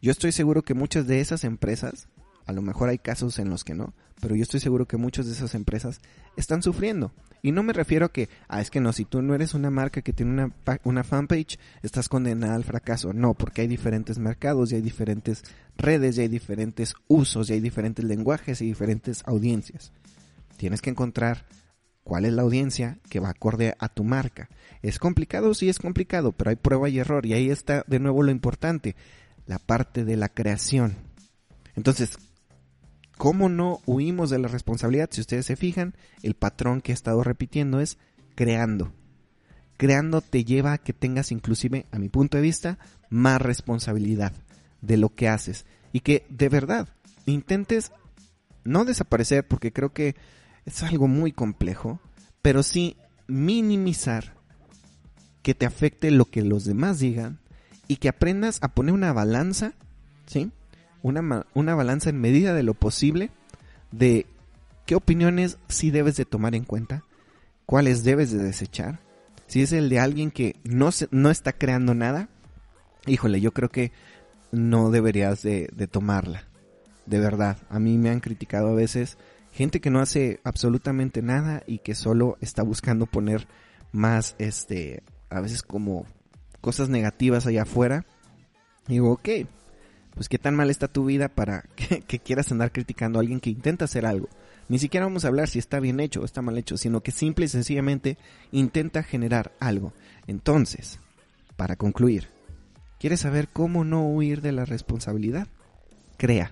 Yo 0.00 0.12
estoy 0.12 0.32
seguro 0.32 0.62
que 0.62 0.74
muchas 0.74 1.06
de 1.06 1.20
esas 1.20 1.44
empresas, 1.44 2.08
a 2.46 2.52
lo 2.52 2.62
mejor 2.62 2.90
hay 2.90 2.98
casos 2.98 3.38
en 3.38 3.50
los 3.50 3.64
que 3.64 3.74
no, 3.74 3.94
pero 4.20 4.36
yo 4.36 4.42
estoy 4.42 4.60
seguro 4.60 4.86
que 4.86 4.96
muchas 4.96 5.26
de 5.26 5.32
esas 5.32 5.54
empresas 5.54 6.00
están 6.36 6.62
sufriendo. 6.62 7.12
Y 7.42 7.52
no 7.52 7.62
me 7.62 7.74
refiero 7.74 8.06
a 8.06 8.12
que, 8.12 8.30
ah, 8.48 8.62
es 8.62 8.70
que 8.70 8.80
no, 8.80 8.92
si 8.92 9.04
tú 9.04 9.20
no 9.20 9.34
eres 9.34 9.52
una 9.52 9.70
marca 9.70 10.00
que 10.00 10.14
tiene 10.14 10.32
una, 10.32 10.54
una 10.84 11.04
fanpage, 11.04 11.58
estás 11.82 12.08
condenada 12.08 12.54
al 12.54 12.64
fracaso. 12.64 13.12
No, 13.12 13.34
porque 13.34 13.62
hay 13.62 13.66
diferentes 13.66 14.18
mercados 14.18 14.72
y 14.72 14.76
hay 14.76 14.80
diferentes 14.80 15.42
redes 15.76 16.16
y 16.16 16.22
hay 16.22 16.28
diferentes 16.28 16.94
usos 17.06 17.50
y 17.50 17.54
hay 17.54 17.60
diferentes 17.60 18.04
lenguajes 18.04 18.62
y 18.62 18.66
diferentes 18.66 19.22
audiencias. 19.26 19.92
Tienes 20.56 20.80
que 20.80 20.90
encontrar 20.90 21.44
cuál 22.04 22.26
es 22.26 22.32
la 22.34 22.42
audiencia 22.42 22.98
que 23.08 23.18
va 23.18 23.30
acorde 23.30 23.74
a 23.78 23.88
tu 23.88 24.04
marca. 24.04 24.48
¿Es 24.82 24.98
complicado? 24.98 25.54
Sí, 25.54 25.68
es 25.68 25.78
complicado, 25.78 26.32
pero 26.32 26.50
hay 26.50 26.56
prueba 26.56 26.88
y 26.88 26.98
error. 26.98 27.26
Y 27.26 27.32
ahí 27.32 27.50
está 27.50 27.82
de 27.86 27.98
nuevo 27.98 28.22
lo 28.22 28.30
importante, 28.30 28.94
la 29.46 29.58
parte 29.58 30.04
de 30.04 30.16
la 30.16 30.28
creación. 30.28 30.96
Entonces, 31.74 32.18
¿cómo 33.16 33.48
no 33.48 33.80
huimos 33.86 34.30
de 34.30 34.38
la 34.38 34.48
responsabilidad? 34.48 35.08
Si 35.10 35.22
ustedes 35.22 35.46
se 35.46 35.56
fijan, 35.56 35.94
el 36.22 36.34
patrón 36.34 36.82
que 36.82 36.92
he 36.92 36.94
estado 36.94 37.24
repitiendo 37.24 37.80
es 37.80 37.98
creando. 38.34 38.92
Creando 39.76 40.20
te 40.20 40.44
lleva 40.44 40.74
a 40.74 40.78
que 40.78 40.92
tengas 40.92 41.32
inclusive, 41.32 41.86
a 41.90 41.98
mi 41.98 42.08
punto 42.08 42.36
de 42.36 42.42
vista, 42.42 42.78
más 43.08 43.40
responsabilidad 43.40 44.32
de 44.82 44.98
lo 44.98 45.14
que 45.14 45.28
haces. 45.28 45.64
Y 45.92 46.00
que 46.00 46.26
de 46.28 46.48
verdad 46.48 46.88
intentes 47.26 47.90
no 48.64 48.84
desaparecer, 48.84 49.46
porque 49.46 49.72
creo 49.72 49.92
que 49.92 50.16
es 50.66 50.82
algo 50.82 51.08
muy 51.08 51.32
complejo, 51.32 52.00
pero 52.42 52.62
sí 52.62 52.96
minimizar 53.26 54.34
que 55.42 55.54
te 55.54 55.66
afecte 55.66 56.10
lo 56.10 56.24
que 56.26 56.42
los 56.42 56.64
demás 56.64 56.98
digan 56.98 57.38
y 57.86 57.96
que 57.96 58.08
aprendas 58.08 58.58
a 58.62 58.68
poner 58.68 58.94
una 58.94 59.12
balanza, 59.12 59.74
¿sí? 60.26 60.50
Una, 61.02 61.46
una 61.52 61.74
balanza 61.74 62.10
en 62.10 62.20
medida 62.20 62.54
de 62.54 62.62
lo 62.62 62.72
posible 62.74 63.30
de 63.92 64.26
qué 64.86 64.94
opiniones 64.94 65.58
sí 65.68 65.90
debes 65.90 66.16
de 66.16 66.24
tomar 66.24 66.54
en 66.54 66.64
cuenta, 66.64 67.04
cuáles 67.66 68.04
debes 68.04 68.30
de 68.30 68.38
desechar. 68.38 69.00
Si 69.46 69.60
es 69.60 69.72
el 69.72 69.90
de 69.90 70.00
alguien 70.00 70.30
que 70.30 70.56
no, 70.64 70.92
se, 70.92 71.08
no 71.10 71.30
está 71.30 71.52
creando 71.52 71.94
nada, 71.94 72.30
híjole, 73.06 73.40
yo 73.42 73.52
creo 73.52 73.68
que 73.68 73.92
no 74.50 74.90
deberías 74.90 75.42
de, 75.42 75.68
de 75.74 75.86
tomarla. 75.86 76.44
De 77.04 77.18
verdad, 77.18 77.58
a 77.68 77.78
mí 77.78 77.98
me 77.98 78.08
han 78.08 78.20
criticado 78.20 78.68
a 78.68 78.74
veces 78.74 79.18
gente 79.54 79.80
que 79.80 79.90
no 79.90 80.00
hace 80.00 80.40
absolutamente 80.42 81.22
nada 81.22 81.62
y 81.66 81.78
que 81.78 81.94
solo 81.94 82.36
está 82.40 82.64
buscando 82.64 83.06
poner 83.06 83.46
más, 83.92 84.34
este, 84.38 85.04
a 85.30 85.40
veces 85.40 85.62
como 85.62 86.06
cosas 86.60 86.88
negativas 86.88 87.46
allá 87.46 87.62
afuera. 87.62 88.04
Y 88.88 88.94
digo, 88.94 89.12
ok, 89.12 89.28
pues 90.14 90.28
qué 90.28 90.38
tan 90.38 90.56
mal 90.56 90.70
está 90.70 90.88
tu 90.88 91.04
vida 91.04 91.28
para 91.28 91.62
que, 91.76 92.18
quieras 92.18 92.50
andar 92.50 92.72
criticando 92.72 93.18
a 93.18 93.22
alguien 93.22 93.38
que 93.38 93.50
intenta 93.50 93.84
hacer 93.84 94.06
algo. 94.06 94.28
Ni 94.68 94.80
siquiera 94.80 95.06
vamos 95.06 95.24
a 95.24 95.28
hablar 95.28 95.48
si 95.48 95.60
está 95.60 95.78
bien 95.78 96.00
hecho 96.00 96.22
o 96.22 96.24
está 96.24 96.42
mal 96.42 96.58
hecho, 96.58 96.76
sino 96.76 97.02
que 97.02 97.12
simple 97.12 97.44
y 97.44 97.48
sencillamente 97.48 98.18
intenta 98.50 99.04
generar 99.04 99.52
algo. 99.60 99.92
Entonces, 100.26 100.98
para 101.56 101.76
concluir, 101.76 102.28
¿quieres 102.98 103.20
saber 103.20 103.48
cómo 103.52 103.84
no 103.84 104.08
huir 104.08 104.40
de 104.40 104.50
la 104.50 104.64
responsabilidad? 104.64 105.46
Crea 106.16 106.50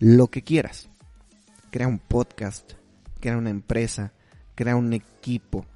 lo 0.00 0.26
que 0.26 0.42
quieras 0.42 0.88
crea 1.70 1.88
un 1.88 1.98
podcast, 1.98 2.72
crea 3.20 3.36
una 3.36 3.50
empresa, 3.50 4.12
crea 4.54 4.76
un 4.76 4.92
equipo, 4.92 5.66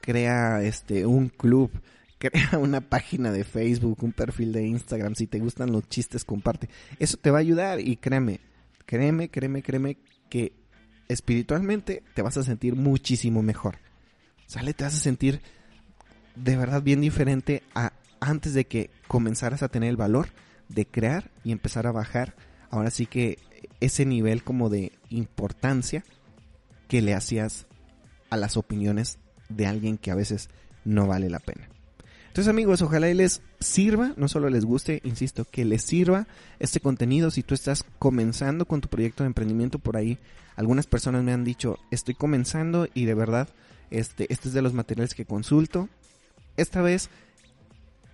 crea 0.00 0.62
este 0.62 1.06
un 1.06 1.28
club, 1.28 1.70
crea 2.18 2.58
una 2.58 2.80
página 2.80 3.32
de 3.32 3.44
Facebook, 3.44 4.02
un 4.02 4.12
perfil 4.12 4.52
de 4.52 4.66
Instagram, 4.66 5.14
si 5.14 5.26
te 5.26 5.38
gustan 5.38 5.72
los 5.72 5.88
chistes 5.88 6.24
comparte. 6.24 6.68
Eso 6.98 7.16
te 7.16 7.30
va 7.30 7.38
a 7.38 7.40
ayudar 7.40 7.80
y 7.80 7.96
créeme, 7.96 8.40
créeme, 8.86 9.28
créeme, 9.28 9.62
créeme 9.62 9.96
que 10.28 10.52
espiritualmente 11.08 12.02
te 12.14 12.22
vas 12.22 12.36
a 12.36 12.42
sentir 12.42 12.76
muchísimo 12.76 13.42
mejor. 13.42 13.78
Sale, 14.46 14.74
te 14.74 14.84
vas 14.84 14.94
a 14.94 15.00
sentir 15.00 15.40
de 16.36 16.56
verdad 16.56 16.82
bien 16.82 17.00
diferente 17.00 17.62
a 17.74 17.92
antes 18.20 18.54
de 18.54 18.66
que 18.66 18.90
comenzaras 19.06 19.62
a 19.62 19.68
tener 19.68 19.90
el 19.90 19.96
valor 19.96 20.28
de 20.68 20.86
crear 20.86 21.30
y 21.44 21.52
empezar 21.52 21.86
a 21.86 21.92
bajar. 21.92 22.34
Ahora 22.70 22.90
sí 22.90 23.06
que 23.06 23.38
ese 23.80 24.04
nivel 24.06 24.42
como 24.42 24.68
de 24.68 24.92
importancia 25.10 26.04
que 26.88 27.02
le 27.02 27.14
hacías 27.14 27.66
a 28.30 28.36
las 28.36 28.56
opiniones 28.56 29.18
de 29.48 29.66
alguien 29.66 29.98
que 29.98 30.10
a 30.10 30.14
veces 30.14 30.50
no 30.84 31.06
vale 31.06 31.30
la 31.30 31.38
pena. 31.38 31.68
Entonces 32.28 32.50
amigos, 32.50 32.82
ojalá 32.82 33.08
y 33.10 33.14
les 33.14 33.42
sirva, 33.58 34.12
no 34.16 34.28
solo 34.28 34.48
les 34.48 34.64
guste, 34.64 35.00
insisto, 35.04 35.44
que 35.44 35.64
les 35.64 35.82
sirva 35.82 36.28
este 36.58 36.80
contenido 36.80 37.30
si 37.30 37.42
tú 37.42 37.54
estás 37.54 37.84
comenzando 37.98 38.66
con 38.66 38.80
tu 38.80 38.88
proyecto 38.88 39.22
de 39.22 39.28
emprendimiento 39.28 39.78
por 39.78 39.96
ahí. 39.96 40.18
Algunas 40.54 40.86
personas 40.86 41.24
me 41.24 41.32
han 41.32 41.44
dicho, 41.44 41.78
estoy 41.90 42.14
comenzando 42.14 42.86
y 42.94 43.06
de 43.06 43.14
verdad, 43.14 43.48
este, 43.90 44.32
este 44.32 44.48
es 44.48 44.54
de 44.54 44.62
los 44.62 44.72
materiales 44.72 45.14
que 45.14 45.24
consulto. 45.24 45.88
esta 46.56 46.82
vez 46.82 47.10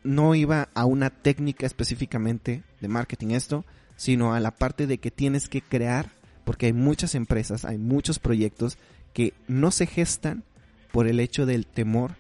no 0.05 0.35
iba 0.35 0.69
a 0.75 0.85
una 0.85 1.11
técnica 1.11 1.67
específicamente 1.67 2.63
de 2.81 2.89
marketing 2.89 3.31
esto, 3.31 3.65
sino 3.97 4.35
a 4.35 4.41
la 4.41 4.53
parte 4.53 4.87
de 4.87 4.99
que 4.99 5.11
tienes 5.11 5.49
que 5.49 5.63
crear, 5.63 6.11
porque 6.45 6.67
hay 6.67 6.73
muchas 6.73 7.15
empresas, 7.15 7.65
hay 7.65 7.79
muchos 7.79 8.19
proyectos 8.19 8.79
que 9.13 9.35
no 9.49 9.71
se 9.71 9.87
gestan 9.87 10.45
por 10.93 11.07
el 11.07 11.21
hecho 11.21 11.47
del 11.47 11.67
temor 11.67 12.17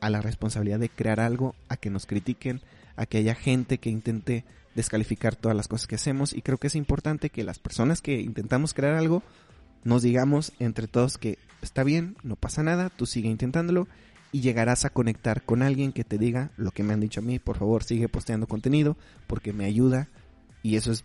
a 0.00 0.10
la 0.10 0.22
responsabilidad 0.22 0.78
de 0.78 0.88
crear 0.88 1.20
algo, 1.20 1.54
a 1.68 1.76
que 1.76 1.90
nos 1.90 2.06
critiquen, 2.06 2.60
a 2.96 3.06
que 3.06 3.18
haya 3.18 3.34
gente 3.34 3.78
que 3.78 3.90
intente 3.90 4.44
descalificar 4.74 5.36
todas 5.36 5.56
las 5.56 5.68
cosas 5.68 5.86
que 5.86 5.96
hacemos. 5.96 6.32
Y 6.32 6.42
creo 6.42 6.58
que 6.58 6.68
es 6.68 6.74
importante 6.74 7.30
que 7.30 7.44
las 7.44 7.58
personas 7.58 8.00
que 8.00 8.20
intentamos 8.20 8.74
crear 8.74 8.94
algo 8.94 9.22
nos 9.84 10.02
digamos 10.02 10.52
entre 10.58 10.88
todos 10.88 11.18
que 11.18 11.38
está 11.62 11.84
bien, 11.84 12.16
no 12.22 12.36
pasa 12.36 12.62
nada, 12.62 12.90
tú 12.90 13.06
sigue 13.06 13.28
intentándolo 13.28 13.88
y 14.32 14.40
llegarás 14.40 14.84
a 14.84 14.90
conectar 14.90 15.42
con 15.42 15.62
alguien 15.62 15.92
que 15.92 16.04
te 16.04 16.18
diga 16.18 16.50
lo 16.56 16.70
que 16.70 16.82
me 16.82 16.92
han 16.92 17.00
dicho 17.00 17.20
a 17.20 17.22
mí, 17.22 17.38
por 17.38 17.58
favor 17.58 17.82
sigue 17.82 18.08
posteando 18.08 18.46
contenido 18.46 18.96
porque 19.26 19.52
me 19.52 19.64
ayuda 19.64 20.08
y 20.62 20.76
eso 20.76 20.92
es 20.92 21.04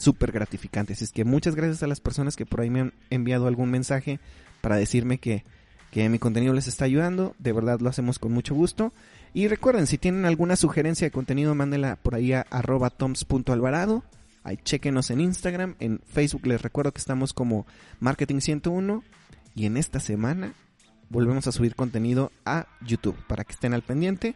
súper 0.00 0.32
gratificante. 0.32 0.94
Así 0.94 1.04
es 1.04 1.12
que 1.12 1.24
muchas 1.24 1.54
gracias 1.54 1.82
a 1.82 1.86
las 1.86 2.00
personas 2.00 2.36
que 2.36 2.46
por 2.46 2.60
ahí 2.60 2.70
me 2.70 2.80
han 2.80 2.92
enviado 3.10 3.46
algún 3.46 3.70
mensaje 3.70 4.18
para 4.60 4.76
decirme 4.76 5.18
que, 5.18 5.44
que 5.90 6.08
mi 6.08 6.18
contenido 6.18 6.52
les 6.52 6.66
está 6.66 6.84
ayudando, 6.84 7.34
de 7.38 7.52
verdad 7.52 7.80
lo 7.80 7.88
hacemos 7.88 8.18
con 8.18 8.32
mucho 8.32 8.54
gusto. 8.54 8.92
Y 9.32 9.46
recuerden, 9.46 9.86
si 9.86 9.98
tienen 9.98 10.24
alguna 10.24 10.56
sugerencia 10.56 11.06
de 11.06 11.12
contenido, 11.12 11.54
mándenla 11.54 11.96
por 11.96 12.14
ahí 12.14 12.32
a 12.32 12.46
arroba 12.50 12.90
toms.alvarado. 12.90 14.02
Ahí 14.42 14.56
chequenos 14.56 15.10
en 15.10 15.20
Instagram, 15.20 15.76
en 15.80 16.00
Facebook 16.06 16.46
les 16.46 16.62
recuerdo 16.62 16.92
que 16.92 16.98
estamos 16.98 17.34
como 17.34 17.66
Marketing 18.00 18.40
101 18.40 19.04
y 19.54 19.66
en 19.66 19.76
esta 19.76 20.00
semana 20.00 20.54
volvemos 21.10 21.46
a 21.46 21.52
subir 21.52 21.74
contenido 21.74 22.32
a 22.46 22.66
YouTube 22.80 23.16
para 23.26 23.44
que 23.44 23.52
estén 23.52 23.74
al 23.74 23.82
pendiente. 23.82 24.34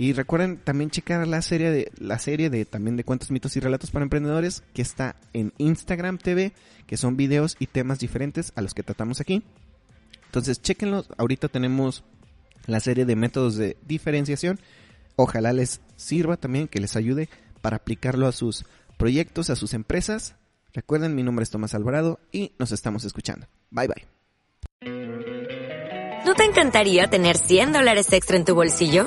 Y 0.00 0.14
recuerden 0.14 0.56
también 0.56 0.88
checar 0.88 1.28
la 1.28 1.42
serie 1.42 1.70
de 1.70 1.92
la 1.98 2.18
serie 2.18 2.48
de 2.48 2.64
también 2.64 2.96
de 2.96 3.04
cuentos, 3.04 3.30
mitos 3.30 3.54
y 3.58 3.60
relatos 3.60 3.90
para 3.90 4.02
emprendedores 4.02 4.62
que 4.72 4.80
está 4.80 5.14
en 5.34 5.52
Instagram 5.58 6.16
TV, 6.16 6.54
que 6.86 6.96
son 6.96 7.18
videos 7.18 7.54
y 7.58 7.66
temas 7.66 7.98
diferentes 7.98 8.54
a 8.56 8.62
los 8.62 8.72
que 8.72 8.82
tratamos 8.82 9.20
aquí. 9.20 9.42
Entonces, 10.24 10.62
chequenlos. 10.62 11.10
Ahorita 11.18 11.48
tenemos 11.48 12.02
la 12.64 12.80
serie 12.80 13.04
de 13.04 13.14
métodos 13.14 13.56
de 13.56 13.76
diferenciación. 13.86 14.58
Ojalá 15.16 15.52
les 15.52 15.82
sirva 15.96 16.38
también, 16.38 16.66
que 16.66 16.80
les 16.80 16.96
ayude 16.96 17.28
para 17.60 17.76
aplicarlo 17.76 18.26
a 18.26 18.32
sus 18.32 18.64
proyectos, 18.96 19.50
a 19.50 19.54
sus 19.54 19.74
empresas. 19.74 20.34
Recuerden, 20.72 21.14
mi 21.14 21.22
nombre 21.22 21.42
es 21.42 21.50
Tomás 21.50 21.74
Alvarado 21.74 22.20
y 22.32 22.52
nos 22.58 22.72
estamos 22.72 23.04
escuchando. 23.04 23.48
Bye 23.68 23.88
bye. 23.88 24.06
¿No 26.24 26.34
te 26.34 26.44
encantaría 26.44 27.10
tener 27.10 27.36
100 27.36 27.74
dólares 27.74 28.10
extra 28.14 28.38
en 28.38 28.46
tu 28.46 28.54
bolsillo? 28.54 29.06